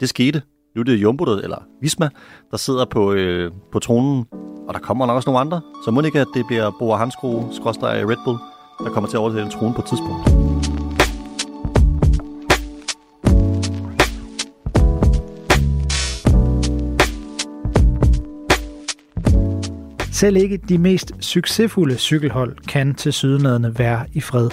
Det 0.00 0.08
skete. 0.08 0.42
Nu 0.74 0.80
er 0.80 0.84
det 0.84 0.96
Jumbo, 0.96 1.24
eller 1.24 1.62
Visma, 1.80 2.08
der 2.50 2.56
sidder 2.56 2.84
på, 2.84 3.12
øh, 3.12 3.52
på 3.72 3.78
tronen, 3.78 4.26
og 4.68 4.74
der 4.74 4.80
kommer 4.80 5.06
nok 5.06 5.16
også 5.16 5.28
nogle 5.30 5.40
andre. 5.40 5.60
Så 5.84 5.90
må 5.90 6.00
det 6.00 6.06
ikke, 6.06 6.20
at 6.20 6.26
det 6.34 6.46
bliver 6.46 6.70
Bora 6.78 6.98
Hansgrohe, 6.98 7.46
Red 7.46 8.24
Bull, 8.24 8.38
der 8.78 8.90
kommer 8.90 9.10
til 9.10 9.16
at 9.16 9.20
overtage 9.20 9.50
tronen 9.50 9.74
på 9.74 9.80
et 9.80 9.86
tidspunkt. 9.86 10.44
Selv 20.12 20.36
ikke 20.36 20.56
de 20.56 20.78
mest 20.78 21.12
succesfulde 21.20 21.96
cykelhold 21.96 22.56
kan 22.68 22.94
til 22.94 23.12
sydenadende 23.12 23.78
være 23.78 24.06
i 24.12 24.20
fred. 24.20 24.50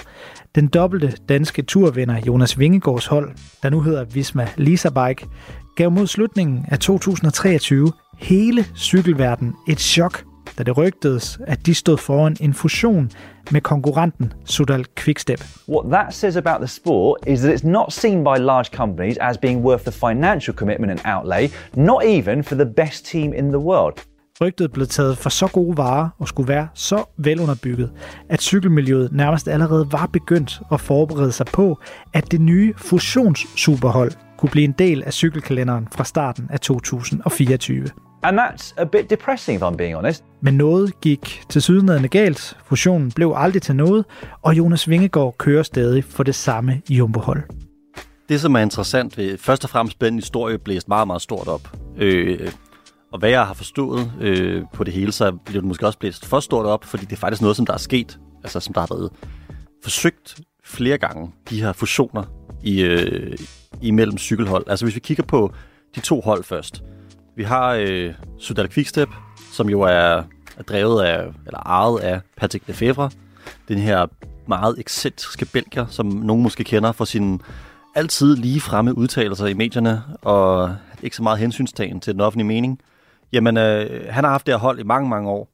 Den 0.56 0.68
dobbelte 0.68 1.14
danske 1.30 1.62
turvinder 1.62 2.22
Jonas 2.28 2.60
Vingegaards 2.60 3.06
hold, 3.06 3.32
der 3.64 3.70
nu 3.70 3.82
hedder 3.82 4.04
Visma 4.04 4.48
Lisa 4.58 4.90
Bike, 4.90 5.28
gav 5.76 5.92
mod 5.92 6.08
slutningen 6.08 6.66
af 6.68 6.80
2023 6.80 7.92
hele 8.18 8.66
cykelverdenen 8.76 9.54
et 9.68 9.80
chok, 9.80 10.24
da 10.58 10.64
det 10.64 10.78
rygtedes, 10.78 11.40
at 11.48 11.66
de 11.66 11.74
stod 11.74 11.98
foran 11.98 12.38
en 12.40 12.54
fusion 12.54 13.12
med 13.52 13.62
konkurrenten 13.62 14.34
Sudal 14.46 14.86
Quickstep. 14.96 15.44
What 15.70 15.92
that 15.92 16.14
says 16.14 16.38
about 16.38 16.58
the 16.60 16.68
sport 16.68 17.20
is 17.28 17.40
that 17.40 17.54
it's 17.54 17.68
not 17.68 17.94
seen 17.94 18.24
by 18.24 18.40
large 18.40 18.70
companies 18.74 19.18
as 19.22 19.38
being 19.38 19.66
worth 19.66 19.84
the 19.84 19.92
financial 19.92 20.58
commitment 20.58 20.92
and 20.92 21.00
outlay, 21.06 21.48
not 21.74 22.04
even 22.06 22.44
for 22.44 22.56
the 22.56 22.66
best 22.66 23.06
team 23.06 23.34
in 23.34 23.50
the 23.50 23.60
world. 23.60 23.94
Rygtet 24.42 24.72
blev 24.72 24.88
taget 24.88 25.18
for 25.18 25.30
så 25.30 25.48
gode 25.48 25.78
varer 25.78 26.10
og 26.20 26.28
skulle 26.28 26.48
være 26.48 26.68
så 26.74 27.04
velunderbygget, 27.18 27.92
at 28.30 28.42
cykelmiljøet 28.42 29.12
nærmest 29.12 29.48
allerede 29.48 29.92
var 29.92 30.06
begyndt 30.06 30.62
at 30.72 30.82
forberede 30.82 31.32
sig 31.32 31.46
på, 31.46 31.80
at 32.14 32.32
det 32.32 32.42
nye 32.42 32.74
fusionssuperhold 32.78 34.12
kunne 34.38 34.50
blive 34.50 34.66
en 34.66 34.76
del 34.80 35.04
af 35.04 35.14
cykelkalenderen 35.14 35.88
fra 35.92 36.04
starten 36.04 36.48
af 36.50 36.60
2024. 36.60 37.88
And 38.24 38.40
that's 38.40 38.74
a 38.78 38.86
bit 38.86 39.10
depressing, 39.10 39.58
if 39.58 39.64
I'm 39.64 39.76
being 39.76 39.96
honest. 39.96 40.24
Men 40.42 40.54
noget 40.54 41.02
gik 41.02 41.44
til 41.50 41.62
sydenladende 41.62 42.10
galt. 42.10 42.58
Fusionen 42.66 43.12
blev 43.12 43.34
aldrig 43.36 43.62
til 43.62 43.76
noget, 43.76 44.06
og 44.42 44.58
Jonas 44.58 44.90
Vingegaard 44.90 45.36
kører 45.38 45.64
stadig 45.64 46.04
for 46.04 46.24
det 46.24 46.36
samme 46.36 46.82
jumbohold. 46.90 47.44
Det, 48.30 48.42
som 48.42 48.56
er 48.56 48.60
interessant 48.60 49.18
ved 49.18 49.38
først 49.38 49.64
og 49.64 49.70
fremmest 49.70 50.02
den 50.02 50.16
historie, 50.16 50.58
blæst 50.58 50.88
meget, 50.88 51.08
meget 51.08 51.22
stort 51.22 51.48
op. 51.48 51.78
Øh, 51.98 52.52
og 53.12 53.20
hvad 53.20 53.30
jeg 53.30 53.46
har 53.46 53.54
forstået 53.54 54.12
øh, 54.22 54.64
på 54.74 54.84
det 54.84 54.94
hele, 54.94 55.12
så 55.12 55.32
bliver 55.46 55.62
det 55.62 55.68
måske 55.68 55.88
også 55.88 56.00
blæst 56.00 56.26
for 56.26 56.40
stort 56.40 56.66
op, 56.66 56.86
fordi 56.86 57.06
det 57.06 57.12
er 57.12 57.18
faktisk 57.18 57.42
noget, 57.42 57.58
som 57.58 57.66
der 57.66 57.74
er 57.74 57.78
sket, 57.78 58.20
altså 58.44 58.60
som 58.60 58.74
der 58.74 58.82
har 58.82 58.88
været 58.92 59.10
forsøgt 59.84 60.40
flere 60.66 60.98
gange, 60.98 61.32
de 61.50 61.62
her 61.62 61.74
fusioner 61.74 62.24
i, 62.64 62.82
øh, 62.82 63.38
imellem 63.82 64.18
cykelhold. 64.18 64.66
Altså 64.68 64.86
hvis 64.86 64.96
vi 64.96 65.00
kigger 65.00 65.24
på 65.24 65.54
de 65.96 66.00
to 66.00 66.22
hold 66.22 66.44
først. 66.44 66.84
Vi 67.36 67.44
har 67.44 67.74
øh, 67.74 68.14
Sudal 68.40 68.70
Quickstep, 68.70 69.10
som 69.52 69.70
jo 69.70 69.82
er, 69.82 70.24
er 70.58 70.64
drevet 70.68 71.04
af, 71.04 71.28
eller 71.46 71.60
ejet 71.60 72.00
af 72.00 72.22
Patrick 72.38 72.68
Lefevre. 72.68 73.10
Den 73.68 73.78
her 73.78 74.08
meget 74.48 74.80
ekscentriske 74.80 75.46
belgier, 75.46 75.86
som 75.88 76.06
nogen 76.06 76.44
måske 76.44 76.64
kender 76.64 76.92
for 76.92 77.06
sin 77.06 77.42
altid 77.96 78.36
lige 78.36 78.62
fremme 78.62 78.98
udtalelser 78.98 79.46
i 79.46 79.54
medierne, 79.54 80.04
og 80.22 80.76
ikke 81.04 81.16
så 81.16 81.24
meget 81.24 81.40
hensynstagen 81.40 82.00
til 82.00 82.14
den 82.14 82.22
offentlige 82.22 82.48
mening. 82.48 82.80
Jamen, 83.34 83.58
øh, 83.58 84.06
han 84.10 84.24
har 84.24 84.32
haft 84.32 84.46
det 84.46 84.54
her 84.54 84.60
hold 84.60 84.80
i 84.80 84.84
mange, 84.84 85.10
mange 85.10 85.30
år, 85.30 85.50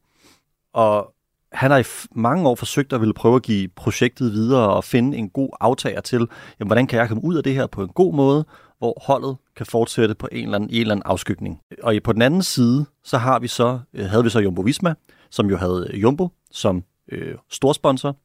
og 0.73 1.13
han 1.51 1.71
har 1.71 1.77
i 1.77 1.83
mange 2.11 2.49
år 2.49 2.55
forsøgt 2.55 2.93
at 2.93 2.99
ville 2.99 3.13
prøve 3.13 3.35
at 3.35 3.43
give 3.43 3.67
projektet 3.67 4.31
videre 4.31 4.69
og 4.69 4.83
finde 4.83 5.17
en 5.17 5.29
god 5.29 5.49
aftager 5.59 6.01
til, 6.01 6.27
jamen, 6.59 6.67
hvordan 6.67 6.87
kan 6.87 6.99
jeg 6.99 7.07
komme 7.07 7.23
ud 7.23 7.35
af 7.35 7.43
det 7.43 7.53
her 7.53 7.67
på 7.67 7.83
en 7.83 7.89
god 7.89 8.13
måde, 8.13 8.45
hvor 8.79 9.03
holdet 9.05 9.37
kan 9.57 9.65
fortsætte 9.65 10.15
på 10.15 10.27
en 10.31 10.43
eller 10.43 10.55
anden, 10.55 10.69
en 10.69 10.81
eller 10.81 10.91
anden 10.91 11.03
afskygning. 11.05 11.61
Og 11.83 11.95
på 12.03 12.13
den 12.13 12.21
anden 12.21 12.43
side, 12.43 12.85
så 13.03 13.17
har 13.17 13.39
vi 13.39 13.47
så, 13.47 13.79
øh, 13.93 14.05
havde 14.05 14.23
vi 14.23 14.29
så 14.29 14.39
Jumbo 14.39 14.61
Visma, 14.61 14.93
som 15.29 15.49
jo 15.49 15.57
havde 15.57 15.87
øh, 15.93 16.01
Jumbo 16.01 16.29
som 16.51 16.83
øh, 17.11 17.35
storsponsor. 17.49 18.15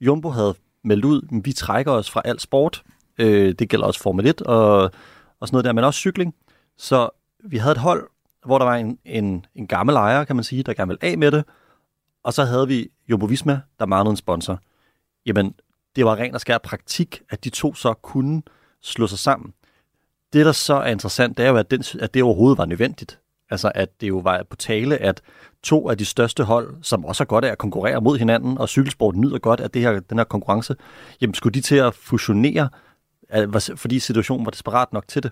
Jumbo 0.00 0.28
havde 0.28 0.54
meldt 0.84 1.04
ud, 1.04 1.22
at 1.22 1.44
vi 1.44 1.52
trækker 1.52 1.92
os 1.92 2.10
fra 2.10 2.22
alt 2.24 2.40
sport. 2.40 2.82
Øh, 3.18 3.54
det 3.58 3.68
gælder 3.68 3.86
også 3.86 4.00
Formel 4.00 4.26
1 4.26 4.42
og, 4.42 4.82
og 5.40 5.48
sådan 5.48 5.54
noget 5.54 5.64
der, 5.64 5.72
men 5.72 5.84
også 5.84 5.98
cykling. 5.98 6.34
Så 6.78 7.08
vi 7.44 7.56
havde 7.56 7.72
et 7.72 7.78
hold, 7.78 8.08
hvor 8.46 8.58
der 8.58 8.64
var 8.64 8.76
en, 8.76 8.98
en, 9.04 9.46
en 9.54 9.66
gammel 9.66 9.96
ejer, 9.96 10.24
kan 10.24 10.36
man 10.36 10.44
sige, 10.44 10.62
der 10.62 10.74
gerne 10.74 10.88
ville 10.88 11.04
af 11.04 11.18
med 11.18 11.30
det. 11.30 11.44
Og 12.24 12.32
så 12.32 12.44
havde 12.44 12.68
vi 12.68 12.88
Jumbo 13.08 13.26
Visma, 13.26 13.60
der 13.78 13.86
manglede 13.86 14.10
en 14.10 14.16
sponsor. 14.16 14.58
Jamen, 15.26 15.54
det 15.96 16.04
var 16.04 16.16
ren 16.16 16.34
og 16.34 16.40
skær 16.40 16.58
praktik, 16.58 17.22
at 17.30 17.44
de 17.44 17.50
to 17.50 17.74
så 17.74 17.92
kunne 17.92 18.42
slå 18.82 19.06
sig 19.06 19.18
sammen. 19.18 19.52
Det, 20.34 20.46
der 20.46 20.52
så 20.52 20.74
er 20.74 20.90
interessant, 20.90 21.38
det 21.38 21.46
er 21.46 21.50
jo, 21.50 21.56
at, 21.56 21.70
den, 21.70 21.84
at 22.00 22.14
det 22.14 22.22
overhovedet 22.22 22.58
var 22.58 22.64
nødvendigt. 22.64 23.20
Altså, 23.50 23.72
at 23.74 24.00
det 24.00 24.08
jo 24.08 24.18
var 24.18 24.42
på 24.50 24.56
tale, 24.56 24.98
at 24.98 25.22
to 25.62 25.88
af 25.88 25.98
de 25.98 26.04
største 26.04 26.44
hold, 26.44 26.74
som 26.82 27.04
også 27.04 27.22
er 27.22 27.26
godt 27.26 27.44
af 27.44 27.50
at 27.50 27.58
konkurrere 27.58 28.00
mod 28.00 28.18
hinanden, 28.18 28.58
og 28.58 28.68
cykelsport 28.68 29.16
nyder 29.16 29.38
godt 29.38 29.60
af 29.60 29.70
det 29.70 29.82
her, 29.82 30.00
den 30.00 30.18
her 30.18 30.24
konkurrence, 30.24 30.76
jamen 31.20 31.34
skulle 31.34 31.54
de 31.54 31.60
til 31.60 31.76
at 31.76 31.94
fusionere, 31.94 32.68
fordi 33.76 33.98
situationen 33.98 34.46
var 34.46 34.50
desperat 34.50 34.92
nok 34.92 35.08
til 35.08 35.22
det. 35.22 35.30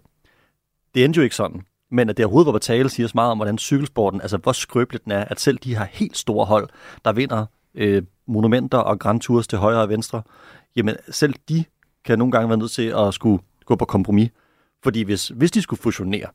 Det 0.94 1.04
endte 1.04 1.18
jo 1.18 1.22
ikke 1.22 1.36
sådan. 1.36 1.60
Men 1.90 2.08
at 2.08 2.16
det 2.16 2.24
overhovedet 2.24 2.46
var 2.46 2.52
på 2.52 2.58
tale, 2.58 2.88
siger 2.88 3.06
os 3.06 3.14
meget 3.14 3.30
om, 3.30 3.38
hvordan 3.38 3.58
cykelsporten, 3.58 4.20
altså 4.20 4.36
hvor 4.36 4.52
skrøbeligt 4.52 5.04
den 5.04 5.12
er, 5.12 5.24
at 5.24 5.40
selv 5.40 5.58
de 5.58 5.76
her 5.76 5.84
helt 5.84 6.16
store 6.16 6.46
hold, 6.46 6.68
der 7.04 7.12
vinder 7.12 7.46
øh, 7.74 8.02
monumenter 8.26 8.78
og 8.78 8.98
Grand 8.98 9.20
Tours 9.20 9.46
til 9.46 9.58
højre 9.58 9.82
og 9.82 9.88
venstre, 9.88 10.22
jamen 10.76 10.96
selv 11.10 11.34
de 11.48 11.64
kan 12.04 12.18
nogle 12.18 12.32
gange 12.32 12.48
være 12.48 12.58
nødt 12.58 12.70
til 12.70 12.94
at 12.96 13.14
skulle 13.14 13.42
gå 13.64 13.76
på 13.76 13.84
kompromis. 13.84 14.30
Fordi 14.82 15.02
hvis, 15.02 15.28
hvis 15.28 15.50
de 15.50 15.62
skulle 15.62 15.82
fusionere, 15.82 16.26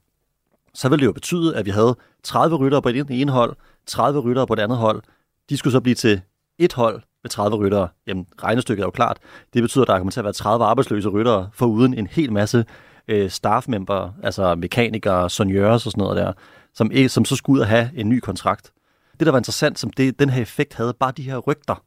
så 0.74 0.90
ville 0.90 1.02
det 1.02 1.06
jo 1.06 1.12
betyde, 1.12 1.56
at 1.56 1.66
vi 1.66 1.72
havde 1.72 1.96
30 2.24 2.56
ryttere 2.56 2.82
på 2.82 2.92
det 2.92 3.22
ene 3.22 3.32
hold, 3.32 3.56
30 3.86 4.20
ryttere 4.20 4.48
på 4.48 4.56
det 4.56 4.62
andet 4.62 4.78
hold. 4.78 5.02
De 5.50 5.58
skulle 5.58 5.72
så 5.72 5.80
blive 5.80 5.96
til 5.96 6.22
et 6.58 6.74
hold 6.74 7.02
med 7.24 7.30
30 7.30 7.56
ryttere. 7.58 7.88
Jamen, 8.08 8.28
regnestykket 8.44 8.82
er 8.82 8.88
jo 8.88 8.92
klart. 8.92 9.18
Det 9.54 9.62
betyder, 9.62 9.82
at 9.82 9.88
der 9.88 9.98
kommer 9.98 10.12
til 10.12 10.20
at 10.20 10.24
være 10.24 10.34
30 10.34 10.66
arbejdsløse 10.66 11.10
ryttere, 11.10 11.50
for 11.54 11.66
uden 11.66 11.94
en 11.94 12.08
hel 12.08 12.34
masse 12.34 12.66
øh, 13.08 13.30
staffmember, 13.30 14.14
altså 14.24 14.56
mekanikere, 14.56 15.30
sonjører 15.30 15.74
og 15.74 15.82
sådan 15.82 16.02
noget 16.02 16.18
der, 16.18 16.34
som, 16.74 16.92
som 17.08 17.26
så 17.26 17.36
skulle 17.36 17.58
ud 17.58 17.62
og 17.62 17.68
have 17.68 17.92
en 17.96 18.10
ny 18.10 18.20
kontrakt. 18.20 18.72
Det, 19.20 19.26
der 19.26 19.32
var 19.32 19.40
interessant, 19.40 19.80
som 19.80 19.90
det, 19.90 20.20
den 20.20 20.30
her 20.30 20.42
effekt 20.42 20.74
havde, 20.74 20.94
bare 20.94 21.12
de 21.18 21.24
her 21.24 21.38
rygter, 21.38 21.84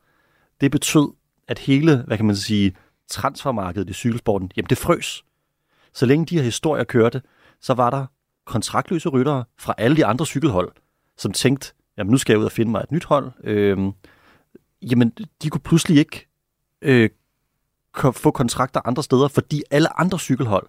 det 0.60 0.70
betød, 0.70 1.08
at 1.48 1.58
hele, 1.58 1.96
hvad 2.06 2.16
kan 2.16 2.26
man 2.26 2.36
sige, 2.36 2.76
transfermarkedet 3.08 3.90
i 3.90 3.92
cykelsporten, 3.92 4.50
jamen 4.56 4.68
det 4.68 4.78
frøs. 4.78 5.24
Så 5.94 6.06
længe 6.06 6.26
de 6.26 6.36
her 6.36 6.42
historier 6.42 6.84
kørte, 6.84 7.22
så 7.60 7.74
var 7.74 7.90
der 7.90 8.06
kontraktløse 8.46 9.08
ryttere 9.08 9.44
fra 9.58 9.74
alle 9.78 9.96
de 9.96 10.06
andre 10.06 10.26
cykelhold, 10.26 10.72
som 11.18 11.32
tænkte, 11.32 11.72
jamen 11.98 12.10
nu 12.10 12.18
skal 12.18 12.32
jeg 12.32 12.40
ud 12.40 12.44
og 12.44 12.52
finde 12.52 12.70
mig 12.70 12.80
et 12.80 12.92
nyt 12.92 13.04
hold. 13.04 13.32
Øh, 13.44 13.78
jamen, 14.82 15.12
de 15.42 15.50
kunne 15.50 15.60
pludselig 15.60 15.98
ikke 15.98 16.28
øh, 16.82 17.10
få 18.12 18.30
kontrakter 18.30 18.80
andre 18.84 19.02
steder, 19.02 19.28
fordi 19.28 19.62
alle 19.70 20.00
andre 20.00 20.18
cykelhold 20.18 20.66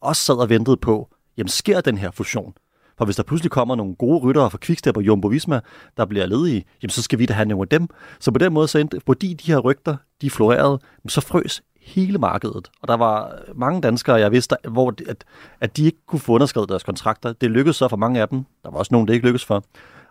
også 0.00 0.22
sad 0.22 0.34
og 0.34 0.48
ventede 0.48 0.76
på, 0.76 1.08
jamen 1.36 1.48
sker 1.48 1.80
den 1.80 1.98
her 1.98 2.10
fusion? 2.10 2.54
For 2.98 3.04
hvis 3.04 3.16
der 3.16 3.22
pludselig 3.22 3.50
kommer 3.50 3.74
nogle 3.74 3.94
gode 3.94 4.18
ryttere 4.18 4.50
fra 4.50 4.58
Quickstep 4.62 4.96
og 4.96 5.02
Jumbo 5.02 5.28
Visma, 5.28 5.60
der 5.96 6.04
bliver 6.04 6.26
ledige, 6.26 6.64
jamen 6.82 6.90
så 6.90 7.02
skal 7.02 7.18
vi 7.18 7.26
da 7.26 7.34
have 7.34 7.48
nogle 7.48 7.62
af 7.62 7.68
dem. 7.68 7.88
Så 8.20 8.30
på 8.30 8.38
den 8.38 8.52
måde, 8.52 8.68
så 8.68 8.78
endte, 8.78 9.00
fordi 9.06 9.34
de 9.34 9.52
her 9.52 9.58
rygter, 9.58 9.96
de 10.20 10.30
florerede, 10.30 10.78
så 11.08 11.20
frøs 11.20 11.62
hele 11.84 12.18
markedet. 12.18 12.70
Og 12.82 12.88
der 12.88 12.96
var 12.96 13.38
mange 13.54 13.80
danskere, 13.80 14.16
jeg 14.16 14.32
vidste, 14.32 14.56
hvor 14.68 14.94
at, 15.08 15.24
at 15.60 15.76
de 15.76 15.84
ikke 15.84 15.98
kunne 16.06 16.20
få 16.20 16.32
underskrevet 16.32 16.68
deres 16.68 16.82
kontrakter. 16.82 17.32
Det 17.32 17.50
lykkedes 17.50 17.76
så 17.76 17.88
for 17.88 17.96
mange 17.96 18.20
af 18.20 18.28
dem. 18.28 18.44
Der 18.62 18.70
var 18.70 18.78
også 18.78 18.94
nogen, 18.94 19.08
det 19.08 19.14
ikke 19.14 19.26
lykkedes 19.26 19.44
for. 19.44 19.64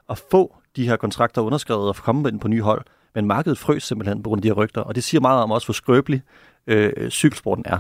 At 0.09 0.23
få 0.31 0.55
de 0.75 0.88
her 0.88 0.95
kontrakter 0.95 1.41
underskrevet 1.41 1.88
og 1.88 1.95
komme 1.95 2.29
ind 2.29 2.39
på 2.39 2.47
nye 2.47 2.62
hold. 2.62 2.86
Men 3.15 3.25
markedet 3.25 3.57
frøs 3.57 3.83
simpelthen 3.83 4.23
på 4.23 4.29
grund 4.29 4.39
af 4.39 4.41
de 4.41 4.47
her 4.47 4.53
rygter. 4.53 4.81
Og 4.81 4.95
det 4.95 5.03
siger 5.03 5.21
meget 5.21 5.43
om 5.43 5.51
også, 5.51 5.67
hvor 5.67 5.73
skrøbelig 5.73 6.21
øh, 6.67 7.09
cykelsporten 7.09 7.63
er. 7.67 7.77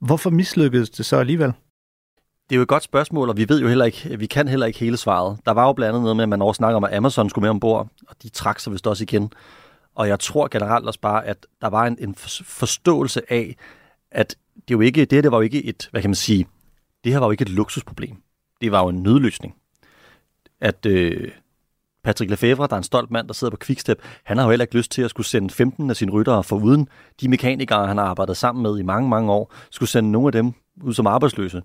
Hvorfor 0.00 0.30
mislykkedes 0.30 0.90
det 0.90 1.06
så 1.06 1.16
alligevel? 1.16 1.52
Det 2.48 2.56
er 2.56 2.58
jo 2.58 2.62
et 2.62 2.68
godt 2.68 2.82
spørgsmål, 2.82 3.28
og 3.28 3.36
vi 3.36 3.48
ved 3.48 3.60
jo 3.60 3.68
heller 3.68 3.84
ikke, 3.84 4.18
vi 4.18 4.26
kan 4.26 4.48
heller 4.48 4.66
ikke 4.66 4.78
hele 4.78 4.96
svaret. 4.96 5.38
Der 5.46 5.52
var 5.52 5.66
jo 5.66 5.72
blandt 5.72 5.88
andet 5.88 6.02
noget 6.02 6.16
med, 6.16 6.22
at 6.22 6.28
man 6.28 6.42
også 6.42 6.56
snakker 6.56 6.76
om, 6.76 6.84
at 6.84 6.94
Amazon 6.94 7.30
skulle 7.30 7.42
med 7.42 7.50
ombord, 7.50 7.88
og 8.08 8.16
de 8.22 8.28
trak 8.28 8.60
sig 8.60 8.72
vist 8.72 8.86
også 8.86 9.02
igen. 9.02 9.32
Og 9.94 10.08
jeg 10.08 10.20
tror 10.20 10.48
generelt 10.48 10.86
også 10.86 11.00
bare, 11.00 11.26
at 11.26 11.46
der 11.60 11.68
var 11.68 11.86
en, 11.86 11.96
en 12.00 12.14
forståelse 12.44 13.32
af, 13.32 13.56
at 14.10 14.36
det 14.68 14.74
jo 14.74 14.80
ikke, 14.80 15.04
det 15.04 15.12
her 15.12 15.22
det 15.22 15.30
var 15.30 15.38
jo 15.38 15.42
ikke 15.42 15.64
et, 15.64 15.88
hvad 15.90 16.00
kan 16.00 16.10
man 16.10 16.14
sige, 16.14 16.46
det 17.04 17.12
her 17.12 17.18
var 17.18 17.26
jo 17.26 17.30
ikke 17.30 17.42
et 17.42 17.48
luksusproblem. 17.48 18.16
Det 18.60 18.72
var 18.72 18.82
jo 18.82 18.88
en 18.88 19.02
nødløsning. 19.02 19.54
At 20.60 20.86
øh, 20.86 21.30
Patrick 22.04 22.30
Lefevre, 22.30 22.66
der 22.66 22.72
er 22.72 22.78
en 22.78 22.82
stolt 22.82 23.10
mand, 23.10 23.28
der 23.28 23.34
sidder 23.34 23.50
på 23.50 23.56
Quickstep, 23.64 24.02
han 24.24 24.36
har 24.36 24.44
jo 24.44 24.50
heller 24.50 24.64
ikke 24.64 24.76
lyst 24.76 24.90
til 24.90 25.02
at 25.02 25.10
skulle 25.10 25.26
sende 25.26 25.50
15 25.50 25.90
af 25.90 25.96
sine 25.96 26.12
ryttere 26.12 26.44
for 26.44 26.56
uden 26.56 26.88
de 27.20 27.28
mekanikere, 27.28 27.86
han 27.86 27.98
har 27.98 28.04
arbejdet 28.04 28.36
sammen 28.36 28.62
med 28.62 28.78
i 28.78 28.82
mange, 28.82 29.08
mange 29.08 29.32
år, 29.32 29.54
skulle 29.70 29.88
sende 29.88 30.10
nogle 30.10 30.28
af 30.28 30.32
dem 30.32 30.52
ud 30.82 30.94
som 30.94 31.06
arbejdsløse. 31.06 31.62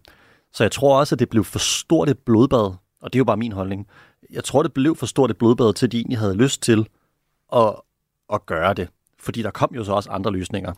Så 0.54 0.64
jeg 0.64 0.72
tror 0.72 1.00
også, 1.00 1.16
at 1.16 1.20
det 1.20 1.30
blev 1.30 1.44
for 1.44 1.60
stort 1.60 2.10
et 2.10 2.20
blodbad, 2.20 2.74
og 3.02 3.14
det 3.14 3.16
er 3.16 3.20
jo 3.20 3.24
bare 3.24 3.38
min 3.38 3.52
holdning. 3.52 3.88
Jeg 4.32 4.44
tror, 4.44 4.64
det 4.64 4.74
blev 4.74 4.96
for 4.96 5.06
stort 5.06 5.32
et 5.32 5.38
blodbad 5.38 5.74
til, 5.74 5.86
at 5.86 5.92
de 5.92 5.98
egentlig 5.98 6.20
havde 6.20 6.36
lyst 6.36 6.62
til 6.62 6.88
at, 7.56 7.76
at 8.34 8.46
gøre 8.46 8.74
det. 8.74 8.90
Fordi 9.20 9.42
der 9.42 9.52
kom 9.52 9.70
jo 9.76 9.84
så 9.84 9.94
også 9.94 10.10
andre 10.10 10.32
løsninger. 10.32 10.74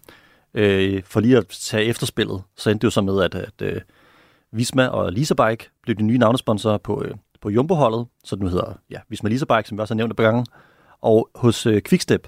Øh, 0.53 1.03
for 1.03 1.19
lige 1.19 1.37
at 1.37 1.47
tage 1.47 1.85
efterspillet, 1.85 2.43
så 2.55 2.69
endte 2.69 2.81
det 2.81 2.85
jo 2.85 2.89
så 2.91 3.01
med, 3.01 3.23
at, 3.23 3.35
at 3.35 3.75
uh, 3.75 3.81
Visma 4.51 4.87
og 4.87 5.11
Lisabike 5.11 5.69
blev 5.81 5.95
de 5.95 6.03
nye 6.03 6.17
navnesponsorer 6.17 6.77
på, 6.77 6.95
uh, 6.95 7.11
på 7.41 7.49
Jumbo-holdet, 7.49 8.07
så 8.23 8.35
den 8.35 8.47
hedder 8.47 8.73
ja, 8.89 8.99
Visma 9.09 9.29
Lisabike, 9.29 9.69
som 9.69 9.77
vi 9.77 9.81
også 9.81 9.93
har 9.93 9.97
nævnt 9.97 10.11
et 10.11 10.17
par 10.17 10.23
gange. 10.23 10.45
Og 11.01 11.29
hos 11.35 11.67
uh, 11.67 11.77
Quickstep, 11.87 12.27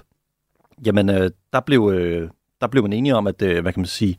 jamen 0.86 1.08
uh, 1.08 1.26
der, 1.52 1.60
blev, 1.60 1.82
uh, 1.82 2.28
der 2.60 2.66
blev 2.70 2.82
man 2.82 2.92
enige 2.92 3.16
om, 3.16 3.26
at 3.26 3.42
uh, 3.42 3.58
hvad 3.58 3.72
kan 3.72 3.80
man 3.80 3.86
sige, 3.86 4.16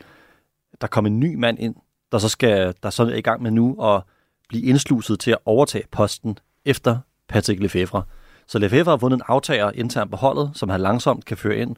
der 0.81 0.87
kom 0.87 1.05
en 1.05 1.19
ny 1.19 1.35
mand 1.35 1.59
ind, 1.59 1.75
der 2.11 2.17
så 2.17 2.29
skal 2.29 2.73
der 2.83 2.89
så 2.89 3.03
er 3.03 3.15
i 3.15 3.21
gang 3.21 3.41
med 3.41 3.51
nu 3.51 3.83
at 3.83 4.03
blive 4.49 4.63
indsluset 4.63 5.19
til 5.19 5.31
at 5.31 5.37
overtage 5.45 5.83
posten 5.91 6.37
efter 6.65 6.97
Patrick 7.27 7.61
Lefevre. 7.61 8.03
Så 8.51 8.59
Lefebvre 8.59 8.91
har 8.91 8.97
fundet 8.97 9.17
en 9.17 9.23
aftager 9.27 9.71
internt 9.71 10.11
på 10.11 10.17
holdet, 10.17 10.51
som 10.53 10.69
han 10.69 10.81
langsomt 10.81 11.25
kan 11.25 11.37
føre 11.37 11.57
ind 11.57 11.75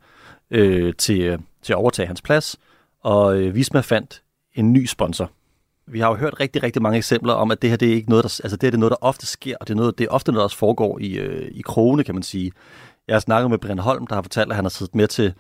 øh, 0.51 0.93
til, 0.97 1.21
øh, 1.21 1.39
til 1.61 1.73
at 1.73 1.77
overtage 1.77 2.07
hans 2.07 2.21
plads, 2.21 2.57
og 3.03 3.37
øh, 3.37 3.55
Visma 3.55 3.79
fandt 3.79 4.21
en 4.55 4.73
ny 4.73 4.85
sponsor. 4.85 5.31
Vi 5.87 5.99
har 5.99 6.09
jo 6.09 6.15
hørt 6.15 6.39
rigtig, 6.39 6.63
rigtig 6.63 6.81
mange 6.81 6.97
eksempler 6.97 7.33
om, 7.33 7.51
at 7.51 7.61
det 7.61 7.69
her 7.69 7.77
det 7.77 7.89
er 7.89 7.93
ikke 7.93 8.09
noget, 8.09 8.23
der, 8.23 8.39
altså 8.43 8.57
det, 8.57 8.67
er 8.67 8.71
det 8.71 8.79
noget, 8.79 8.91
der 8.91 8.97
ofte 9.01 9.25
sker, 9.25 9.55
og 9.61 9.67
det 9.67 9.73
er, 9.73 9.77
noget, 9.77 9.97
det 9.97 10.03
er 10.03 10.09
ofte 10.09 10.31
noget, 10.31 10.39
der 10.39 10.43
også 10.43 10.57
foregår 10.57 10.99
i, 10.99 11.13
øh, 11.17 11.51
i 11.51 11.61
krone, 11.61 12.03
kan 12.03 12.15
man 12.15 12.23
sige. 12.23 12.51
Jeg 13.07 13.15
har 13.15 13.19
snakket 13.19 13.49
med 13.49 13.57
Brian 13.57 13.79
Holm, 13.79 14.07
der 14.07 14.15
har 14.15 14.21
fortalt, 14.21 14.49
at 14.49 14.55
han 14.55 14.65
har 14.65 14.69
siddet 14.69 14.95
med 14.95 15.07
til 15.07 15.33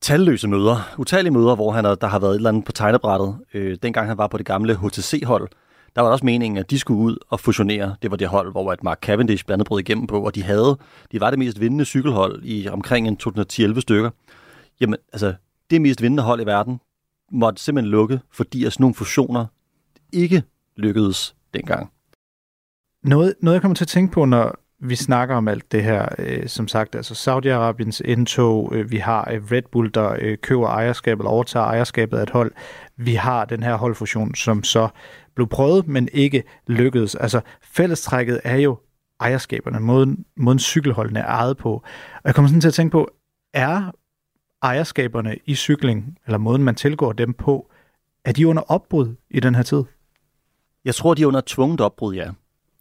talløse 0.00 0.48
møder, 0.48 0.94
utallige 0.98 1.32
møder, 1.32 1.54
hvor 1.54 1.72
han, 1.72 1.84
der 1.84 2.06
har 2.06 2.18
været 2.18 2.32
et 2.32 2.36
eller 2.36 2.48
andet 2.48 2.64
på 2.64 2.72
tegnebrættet. 2.72 3.38
Øh, 3.54 3.78
dengang 3.82 4.08
han 4.08 4.18
var 4.18 4.26
på 4.26 4.38
det 4.38 4.46
gamle 4.46 4.76
HTC-hold, 4.76 5.48
der 5.96 6.02
var 6.02 6.10
også 6.10 6.24
meningen, 6.24 6.58
at 6.58 6.70
de 6.70 6.78
skulle 6.78 7.00
ud 7.00 7.16
og 7.28 7.40
fusionere. 7.40 7.96
Det 8.02 8.10
var 8.10 8.16
det 8.16 8.28
hold, 8.28 8.50
hvor 8.50 8.72
at 8.72 8.84
Mark 8.84 8.98
Cavendish 9.00 9.44
blandt 9.44 9.60
andet 9.60 9.66
brød 9.66 9.80
igennem 9.80 10.06
på, 10.06 10.26
og 10.26 10.34
de 10.34 10.42
havde, 10.42 10.78
de 11.12 11.20
var 11.20 11.30
det 11.30 11.38
mest 11.38 11.60
vindende 11.60 11.84
cykelhold 11.84 12.42
i 12.44 12.68
omkring 12.68 13.08
en 13.08 13.16
2011 13.16 13.80
stykker. 13.80 14.10
Jamen, 14.80 14.96
altså, 15.12 15.34
det 15.70 15.80
mest 15.80 16.02
vindende 16.02 16.22
hold 16.22 16.40
i 16.40 16.46
verden 16.46 16.80
måtte 17.32 17.62
simpelthen 17.62 17.90
lukke, 17.90 18.20
fordi 18.32 18.64
at 18.64 18.72
sådan 18.72 18.82
nogle 18.82 18.94
fusioner 18.94 19.46
ikke 20.12 20.42
lykkedes 20.76 21.34
dengang. 21.54 21.92
Noget, 23.04 23.34
noget 23.40 23.54
jeg 23.54 23.62
kommer 23.62 23.74
til 23.74 23.84
at 23.84 23.88
tænke 23.88 24.12
på, 24.12 24.24
når 24.24 24.56
vi 24.82 24.96
snakker 24.96 25.34
om 25.34 25.48
alt 25.48 25.72
det 25.72 25.82
her, 25.82 26.08
øh, 26.18 26.48
som 26.48 26.68
sagt, 26.68 26.94
altså 26.94 27.14
Saudi-Arabiens 27.14 28.00
indtog, 28.04 28.72
øh, 28.74 28.90
vi 28.90 28.96
har 28.96 29.30
øh, 29.32 29.42
Red 29.52 29.62
Bull, 29.72 29.90
der 29.94 30.16
øh, 30.18 30.38
køber 30.38 30.66
ejerskabet, 30.66 31.22
eller 31.22 31.30
overtager 31.30 31.66
ejerskabet 31.66 32.18
af 32.18 32.22
et 32.22 32.30
hold, 32.30 32.52
vi 32.96 33.14
har 33.14 33.44
den 33.44 33.62
her 33.62 33.76
holdfusion, 33.76 34.34
som 34.34 34.64
så 34.64 34.88
blev 35.40 35.48
prøvet, 35.48 35.88
men 35.88 36.08
ikke 36.12 36.42
lykkedes. 36.66 37.14
Altså 37.14 37.40
fællestrækket 37.62 38.40
er 38.44 38.56
jo 38.56 38.78
ejerskaberne, 39.20 39.80
måden, 39.80 40.24
måden 40.36 40.58
cykelholdene 40.58 41.20
er 41.20 41.26
ejet 41.26 41.56
på. 41.56 41.72
Og 42.14 42.22
jeg 42.24 42.34
kommer 42.34 42.48
sådan 42.48 42.60
til 42.60 42.68
at 42.68 42.74
tænke 42.74 42.92
på, 42.92 43.10
er 43.54 43.90
ejerskaberne 44.62 45.36
i 45.46 45.54
cykling, 45.54 46.18
eller 46.26 46.38
måden 46.38 46.62
man 46.62 46.74
tilgår 46.74 47.12
dem 47.12 47.32
på, 47.32 47.70
er 48.24 48.32
de 48.32 48.48
under 48.48 48.62
opbrud 48.62 49.14
i 49.30 49.40
den 49.40 49.54
her 49.54 49.62
tid? 49.62 49.84
Jeg 50.84 50.94
tror, 50.94 51.14
de 51.14 51.22
er 51.22 51.26
under 51.26 51.42
tvunget 51.46 51.80
opbrud, 51.80 52.14
ja. 52.14 52.30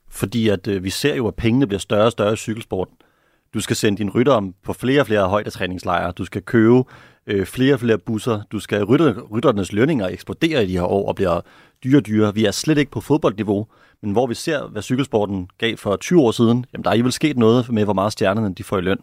Fordi 0.10 0.50
at 0.50 0.68
øh, 0.68 0.84
vi 0.84 0.90
ser 0.90 1.16
jo, 1.16 1.28
at 1.28 1.36
pengene 1.36 1.68
bliver 1.68 1.80
større 1.80 2.06
og 2.06 2.12
større 2.12 2.34
i 2.34 2.36
cykelsporten. 2.36 2.96
Du 3.54 3.60
skal 3.60 3.76
sende 3.76 3.98
din 3.98 4.10
rytter 4.10 4.34
om 4.34 4.56
på 4.64 4.74
flere 4.74 5.02
og 5.02 5.08
flere 5.08 5.30
højdetræningslejre. 5.30 6.12
Du 6.12 6.26
skal 6.26 6.42
købe 6.42 6.84
øh, 7.30 7.46
flere 7.46 7.74
og 7.74 7.80
flere 7.80 7.98
busser. 7.98 8.42
Du 8.52 8.60
skal 8.60 8.84
rytter, 8.84 9.22
rytternes 9.22 9.72
lønninger 9.72 10.08
eksplodere 10.08 10.64
i 10.64 10.68
de 10.68 10.74
her 10.74 10.84
år 10.84 11.08
og 11.08 11.16
bliver 11.16 11.42
dyre 11.84 11.98
og 11.98 12.06
dyre. 12.06 12.34
Vi 12.34 12.46
er 12.46 12.52
slet 12.52 12.78
ikke 12.78 12.92
på 12.92 13.02
fodboldniveau, 13.02 13.68
men 14.02 14.12
hvor 14.12 14.28
vi 14.28 14.36
ser, 14.36 14.68
hvad 14.68 14.82
cykelsporten 14.82 15.50
gav 15.58 15.78
for 15.78 15.96
20 15.96 16.22
år 16.22 16.32
siden, 16.32 16.66
jamen 16.74 16.84
der 16.84 16.92
er 16.92 17.04
vel 17.04 17.12
sket 17.12 17.38
noget 17.38 17.70
med, 17.72 17.84
hvor 17.84 17.94
meget 17.94 18.14
stjernerne 18.14 18.54
de 18.54 18.64
får 18.64 18.78
i 18.78 18.82
løn. 18.82 19.00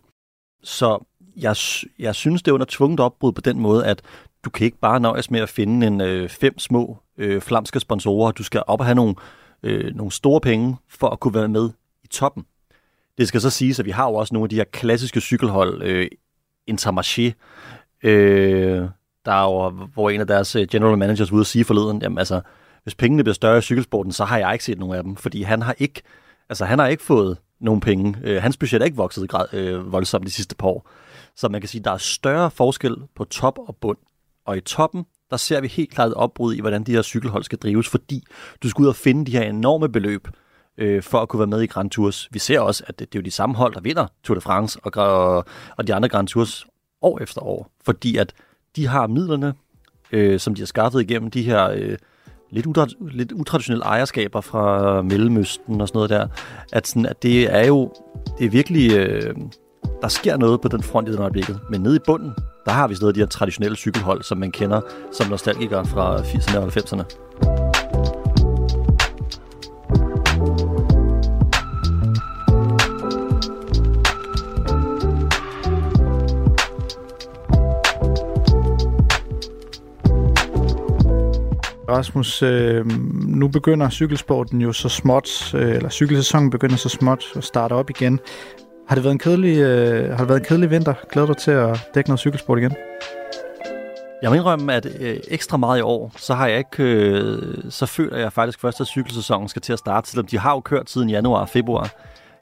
Så 0.63 1.05
jeg, 1.37 1.57
jeg 1.99 2.15
synes, 2.15 2.43
det 2.43 2.51
er 2.51 2.55
under 2.55 2.67
tvunget 2.69 3.01
opbrud 3.01 3.33
på 3.33 3.41
den 3.41 3.61
måde, 3.61 3.87
at 3.87 4.03
du 4.45 4.51
kan 4.51 4.65
ikke 4.65 4.79
bare 4.79 5.01
nøjes 5.01 5.31
med 5.31 5.41
at 5.41 5.49
finde 5.49 5.87
en 5.87 6.01
øh, 6.01 6.29
fem 6.29 6.59
små 6.59 6.99
øh, 7.19 7.41
flamske 7.41 7.81
sponsorer. 7.81 8.33
Du 8.33 8.43
skal 8.43 8.63
op 8.67 8.81
og 8.81 8.87
have 8.87 8.95
nogle, 8.95 9.15
øh, 9.63 9.95
nogle 9.95 10.13
store 10.13 10.41
penge 10.41 10.77
for 10.89 11.09
at 11.09 11.21
kunne 11.21 11.35
være 11.35 11.49
med 11.49 11.71
i 12.05 12.07
toppen. 12.07 12.45
Det 13.19 13.29
skal 13.29 13.41
så 13.41 13.51
siges, 13.51 13.79
at 13.81 13.87
vi 13.87 13.91
har 13.91 14.05
jo 14.05 14.15
også 14.15 14.35
nogle 14.35 14.45
af 14.45 14.51
de 14.51 14.57
her 14.57 14.65
klassiske 14.65 15.21
cykelhold, 15.21 15.83
øh, 15.83 16.09
Intermarché, 16.71 17.33
øh, 18.07 18.89
der 19.25 19.33
er 19.33 19.43
jo, 19.43 19.71
hvor 19.71 20.11
en 20.11 20.21
af 20.21 20.27
deres 20.27 20.57
øh, 20.57 20.67
general 20.71 20.99
managers 20.99 21.33
ude 21.33 21.41
at 21.41 21.47
sige 21.47 21.65
forleden, 21.65 22.03
jamen 22.03 22.19
altså, 22.19 22.41
hvis 22.83 22.95
pengene 22.95 23.25
bliver 23.25 23.35
større 23.35 23.59
i 23.59 23.61
cykelsporten, 23.61 24.13
så 24.13 24.25
har 24.25 24.39
jeg 24.39 24.53
ikke 24.53 24.65
set 24.65 24.79
nogen 24.79 24.97
af 24.97 25.03
dem, 25.03 25.17
fordi 25.17 25.43
han 25.43 25.63
har 25.63 25.75
ikke, 25.79 26.03
altså 26.49 26.65
han 26.65 26.79
har 26.79 26.87
ikke 26.87 27.03
fået 27.03 27.39
nogen 27.61 27.81
penge. 27.81 28.17
Øh, 28.23 28.43
hans 28.43 28.57
budget 28.57 28.81
er 28.81 28.85
ikke 28.85 28.97
vokset 28.97 29.29
grad, 29.29 29.55
øh, 29.55 29.93
voldsomt 29.93 30.27
de 30.27 30.33
sidste 30.33 30.57
par 30.57 30.69
år. 30.69 30.89
Så 31.37 31.49
man 31.49 31.61
kan 31.61 31.69
sige, 31.69 31.81
at 31.81 31.85
der 31.85 31.91
er 31.91 31.97
større 31.97 32.51
forskel 32.51 32.97
på 33.17 33.25
top 33.25 33.59
og 33.59 33.77
bund. 33.81 33.99
Og 34.47 34.57
i 34.57 34.61
toppen, 34.61 35.05
der 35.31 35.37
ser 35.37 35.61
vi 35.61 35.69
helt 35.69 35.91
klart 35.91 36.09
et 36.09 36.15
opbrud 36.15 36.55
i, 36.55 36.61
hvordan 36.61 36.85
de 36.85 36.93
her 36.93 37.03
cykelhold 37.03 37.45
skal 37.45 37.59
drives, 37.59 37.89
fordi 37.89 38.25
du 38.63 38.69
skal 38.69 38.83
ud 38.83 38.89
og 38.89 38.97
finde 38.97 39.27
de 39.27 39.33
her 39.33 39.43
enorme 39.43 39.89
beløb 39.89 40.29
øh, 40.79 41.03
for 41.03 41.19
at 41.19 41.29
kunne 41.29 41.39
være 41.39 41.47
med 41.47 41.61
i 41.61 41.67
Grand 41.67 41.91
Tours. 41.91 42.29
Vi 42.33 42.39
ser 42.39 42.61
også, 42.61 42.85
at 42.87 42.99
det, 42.99 43.13
det 43.13 43.19
er 43.19 43.23
jo 43.23 43.25
de 43.25 43.31
samme 43.31 43.55
hold, 43.55 43.75
der 43.75 43.81
vinder 43.81 44.07
Tour 44.25 44.35
de 44.35 44.41
France 44.41 44.79
og, 44.83 44.93
og, 44.97 45.45
og 45.77 45.87
de 45.87 45.95
andre 45.95 46.09
Grand 46.09 46.29
Tours 46.29 46.67
år 47.03 47.23
efter 47.23 47.43
år, 47.43 47.71
fordi 47.85 48.17
at 48.17 48.33
de 48.77 48.87
har 48.87 49.07
midlerne, 49.07 49.55
øh, 50.13 50.41
som 50.41 50.55
de 50.55 50.61
har 50.61 50.67
skaffet 50.67 51.01
igennem 51.01 51.31
de 51.31 51.43
her 51.43 51.71
øh, 51.71 51.97
lidt, 52.51 52.67
utrad- 52.67 53.11
lidt 53.11 53.33
utraditionelle 53.33 53.85
ejerskaber 53.85 54.41
fra 54.41 55.03
Mellemøsten 55.03 55.81
og 55.81 55.89
sådan 55.89 55.99
noget 55.99 56.11
der, 56.11 56.29
at, 56.73 56.87
sådan, 56.87 57.07
at 57.07 57.23
det 57.23 57.55
er 57.55 57.67
jo 57.67 57.93
det 58.39 58.47
er 58.47 58.51
virkelig, 58.51 58.93
øh, 58.93 59.35
der 60.03 60.09
sker 60.09 60.37
noget 60.37 60.61
på 60.61 60.69
den 60.69 60.83
front 60.83 61.09
i 61.09 61.13
den 61.13 61.21
øjeblikket, 61.21 61.61
men 61.71 61.81
nede 61.81 61.97
i 61.97 62.01
bunden, 62.07 62.33
der 62.67 62.73
har 62.73 62.89
vi 62.89 62.95
stadig 62.95 63.15
de 63.15 63.21
her 63.21 63.27
traditionelle 63.27 63.77
cykelhold, 63.77 64.23
som 64.23 64.39
man 64.39 64.53
kender 64.53 64.81
som 65.13 65.31
nostalgikere 65.31 65.87
fra 65.87 66.19
80'erne 66.19 66.59
og 66.59 66.67
90'erne. 66.67 67.66
Rasmus, 81.89 82.43
øh, 82.43 82.87
nu 83.27 83.49
begynder 83.49 83.91
cykelsporten 83.91 84.61
jo 84.61 84.73
så 84.73 84.89
småt, 84.89 85.55
øh, 85.55 85.77
eller 85.77 85.89
cykelsæsonen 85.89 86.51
begynder 86.51 86.77
så 86.77 86.89
småt 86.89 87.25
at 87.37 87.45
starte 87.45 87.73
op 87.73 87.91
igen. 87.91 88.21
Har 88.89 88.95
det 88.95 89.05
været 89.05 89.13
en 89.13 89.19
kedelig, 89.19 89.59
øh, 89.59 90.11
har 90.11 90.19
det 90.19 90.29
været 90.29 90.41
en 90.41 90.45
kedelig 90.45 90.71
vinter? 90.71 90.95
Glæder 91.13 91.27
du 91.27 91.35
til 91.35 91.51
at 91.51 91.89
dække 91.95 92.11
noget 92.11 92.21
cykelsport 92.21 92.59
igen? 92.59 92.73
Jeg 94.23 94.31
må 94.31 94.35
indrømme, 94.35 94.75
at 94.75 94.87
øh, 95.01 95.17
ekstra 95.29 95.57
meget 95.57 95.79
i 95.79 95.83
år, 95.83 96.13
så 96.17 96.35
har 96.35 96.47
jeg 96.47 96.59
ikke, 96.59 96.83
øh, 96.83 97.55
så 97.71 97.87
føler 97.87 98.17
jeg 98.17 98.33
faktisk 98.33 98.61
først, 98.61 98.81
at 98.81 98.87
cykelsæsonen 98.87 99.49
skal 99.49 99.63
til 99.63 99.73
at 99.73 99.79
starte, 99.79 100.11
selvom 100.11 100.27
de 100.27 100.39
har 100.39 100.53
jo 100.53 100.61
kørt 100.61 100.91
siden 100.91 101.11
januar 101.11 101.41
og 101.41 101.49
februar. 101.49 101.91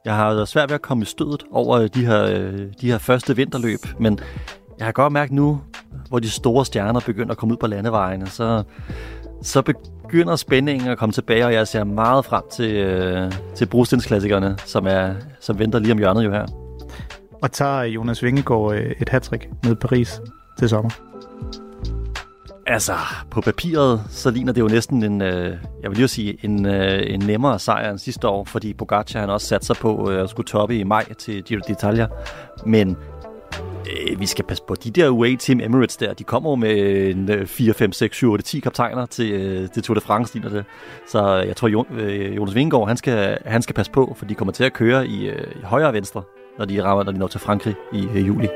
Jeg 0.04 0.16
har 0.16 0.34
været 0.34 0.48
svært 0.48 0.68
ved 0.68 0.74
at 0.74 0.82
komme 0.82 1.02
i 1.02 1.06
stødet 1.06 1.44
over 1.52 1.78
øh, 1.78 1.88
de 1.94 2.06
her, 2.06 2.24
øh, 2.24 2.60
de 2.80 2.90
her 2.90 2.98
første 2.98 3.36
vinterløb, 3.36 3.80
men 3.98 4.18
jeg 4.78 4.86
har 4.86 4.92
godt 4.92 5.12
mærket 5.12 5.32
nu, 5.32 5.60
hvor 6.08 6.18
de 6.18 6.30
store 6.30 6.64
stjerner 6.64 7.00
begynder 7.00 7.30
at 7.30 7.36
komme 7.36 7.52
ud 7.52 7.58
på 7.58 7.66
landevejene, 7.66 8.26
så, 8.26 8.62
så 9.44 9.62
begynder 9.62 10.36
spændingen 10.36 10.88
at 10.88 10.98
komme 10.98 11.12
tilbage, 11.12 11.46
og 11.46 11.52
jeg 11.52 11.68
ser 11.68 11.84
meget 11.84 12.24
frem 12.24 12.42
til, 12.52 12.76
øh, 12.76 13.32
til 13.54 13.66
brostensklassikerne, 13.66 14.56
som, 14.66 14.86
er, 14.86 15.14
som 15.40 15.58
venter 15.58 15.78
lige 15.78 15.92
om 15.92 15.98
hjørnet 15.98 16.24
jo 16.24 16.30
her. 16.30 16.46
Og 17.42 17.52
tager 17.52 17.82
Jonas 17.82 18.22
Vingegaard 18.22 18.74
øh, 18.74 18.92
et 19.00 19.08
hattrick 19.08 19.48
ned 19.64 19.72
i 19.72 19.74
Paris 19.74 20.20
til 20.58 20.68
sommer? 20.68 20.90
Altså, 22.66 22.92
på 23.30 23.40
papiret, 23.40 24.02
så 24.08 24.30
ligner 24.30 24.52
det 24.52 24.60
jo 24.60 24.68
næsten 24.68 25.02
en, 25.02 25.22
øh, 25.22 25.56
jeg 25.82 25.90
vil 25.90 25.96
lige 25.96 26.08
sige, 26.08 26.38
en, 26.42 26.66
øh, 26.66 27.02
en 27.06 27.20
nemmere 27.20 27.58
sejr 27.58 27.90
end 27.90 27.98
sidste 27.98 28.28
år, 28.28 28.44
fordi 28.44 28.74
Pogacar 28.74 29.20
han 29.20 29.30
også 29.30 29.46
satte 29.46 29.66
sig 29.66 29.76
på 29.76 30.10
øh, 30.10 30.22
at 30.22 30.30
skulle 30.30 30.46
toppe 30.46 30.78
i 30.78 30.84
maj 30.84 31.12
til 31.14 31.42
Giro 31.42 31.60
d'Italia. 31.60 32.06
Men 32.66 32.96
øh, 33.60 34.20
vi 34.20 34.26
skal 34.26 34.44
passe 34.44 34.62
på, 34.68 34.74
de 34.74 34.90
der 34.90 35.08
UAE 35.08 35.36
Team 35.36 35.60
Emirates 35.60 35.96
der, 35.96 36.14
de 36.14 36.24
kommer 36.24 36.50
jo 36.50 36.56
med 36.56 37.10
en 37.10 37.46
4, 37.46 37.74
5, 37.74 37.92
6, 37.92 38.16
7, 38.16 38.32
8, 38.32 38.44
10 38.44 38.60
kaptajner 38.60 39.06
til, 39.06 39.32
øh, 39.32 39.70
til 39.70 39.82
Tour 39.82 39.94
de 39.94 40.00
France, 40.00 40.34
ligner 40.34 40.50
det. 40.50 40.64
Så 41.06 41.34
jeg 41.36 41.56
tror, 41.56 41.86
øh, 41.90 42.36
Jonas 42.36 42.54
Vingegaard, 42.54 42.88
han 42.88 42.96
skal, 42.96 43.38
han 43.46 43.62
skal 43.62 43.74
passe 43.74 43.92
på, 43.92 44.14
for 44.16 44.24
de 44.24 44.34
kommer 44.34 44.52
til 44.52 44.64
at 44.64 44.72
køre 44.72 45.06
i, 45.06 45.28
øh, 45.28 45.46
i 45.56 45.62
højre 45.64 45.86
og 45.86 45.94
venstre, 45.94 46.22
når 46.58 46.64
de 46.64 46.84
rammer, 46.84 47.04
når 47.04 47.12
de 47.12 47.18
når 47.18 47.26
til 47.26 47.40
Frankrig 47.40 47.74
i 47.92 48.06
øh, 48.14 48.26
juli. 48.26 48.48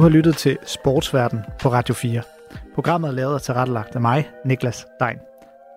Du 0.00 0.02
har 0.02 0.10
lyttet 0.10 0.36
til 0.36 0.58
Sportsverden 0.66 1.40
på 1.62 1.72
Radio 1.72 1.94
4. 1.94 2.22
Programmet 2.74 3.08
er 3.08 3.12
lavet 3.12 3.34
og 3.34 3.42
tilrettelagt 3.42 3.94
af 3.94 4.00
mig, 4.00 4.28
Niklas 4.44 4.86
Dein. 5.00 5.16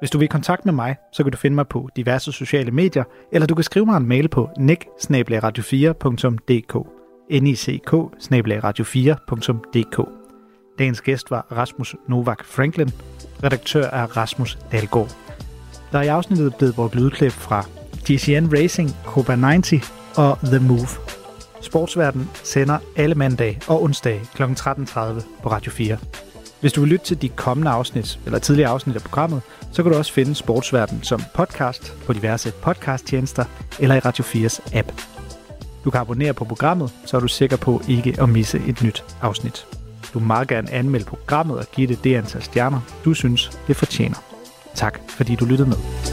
Hvis 0.02 0.10
du 0.10 0.18
vil 0.18 0.26
i 0.26 0.28
kontakt 0.28 0.66
med 0.66 0.74
mig, 0.74 0.96
så 1.12 1.24
kan 1.24 1.32
du 1.32 1.38
finde 1.38 1.56
mig 1.56 1.68
på 1.68 1.90
diverse 1.96 2.32
sociale 2.32 2.72
medier, 2.72 3.04
eller 3.34 3.48
du 3.48 3.56
kan 3.56 3.64
skrive 3.64 3.86
mig 3.86 3.98
en 3.98 4.08
mail 4.08 4.28
på 4.28 4.50
nick 4.58 4.86
4dk 5.00 5.10
nick 5.10 5.30
4dk 8.84 10.10
Dagens 10.80 11.02
gæst 11.02 11.32
var 11.32 11.48
Rasmus 11.52 11.96
Novak 12.08 12.46
Franklin, 12.46 12.90
redaktør 13.44 13.90
af 13.90 14.18
Rasmus 14.18 14.58
Dalgaard. 14.72 15.16
Der 15.92 16.00
er 16.00 16.04
i 16.04 16.08
afsnittet 16.08 16.56
blevet 16.56 16.76
brugt 16.76 16.96
lydklip 16.96 17.32
fra 17.32 17.66
GCN 18.12 18.56
Racing, 18.56 18.90
Copa 19.06 19.36
90 19.36 19.94
og 20.18 20.38
The 20.44 20.60
Move. 20.60 21.23
Sportsverden 21.63 22.30
sender 22.43 22.78
alle 22.95 23.15
mandag 23.15 23.60
og 23.67 23.84
onsdag 23.84 24.21
kl. 24.36 24.43
13.30 24.43 24.99
på 25.43 25.52
Radio 25.52 25.71
4. 25.71 25.97
Hvis 26.62 26.73
du 26.73 26.82
vil 26.82 26.89
lytte 26.89 27.06
til 27.06 27.21
de 27.21 27.30
kommende 27.30 27.71
afsnit, 27.71 28.19
eller 28.26 28.39
tidligere 28.39 28.69
afsnit 28.69 28.95
af 28.95 29.02
programmet, 29.02 29.41
så 29.71 29.84
kan 29.84 29.91
du 29.91 29.97
også 29.97 30.13
finde 30.13 30.36
Sportsverden 30.36 31.04
som 31.04 31.21
podcast 31.34 31.93
på 32.06 32.13
diverse 32.13 32.52
podcasttjenester 32.52 33.45
eller 33.80 33.95
i 33.95 33.99
Radio 33.99 34.23
4's 34.23 34.78
app. 34.78 34.91
Du 35.86 35.89
kan 35.89 36.02
abonnere 36.02 36.34
på 36.34 36.45
programmet, 36.45 36.91
så 37.06 37.17
er 37.17 37.21
du 37.21 37.28
sikker 37.28 37.58
på 37.58 37.82
ikke 37.88 38.15
at 38.21 38.30
misse 38.30 38.62
et 38.67 38.84
nyt 38.84 39.04
afsnit. 39.21 39.65
Du 40.13 40.19
må 40.19 40.26
meget 40.26 40.47
gerne 40.47 40.71
anmelde 40.71 41.06
programmet 41.06 41.58
og 41.58 41.65
give 41.76 41.88
det 41.88 42.04
det 42.04 42.15
antal 42.15 42.43
stjerner, 42.43 42.80
du 43.06 43.13
synes, 43.13 43.52
det 43.67 43.76
fortjener. 43.76 44.17
Tak 44.76 44.99
fordi 45.10 45.36
du 45.36 45.45
lyttede 45.45 45.69
med. 45.69 46.12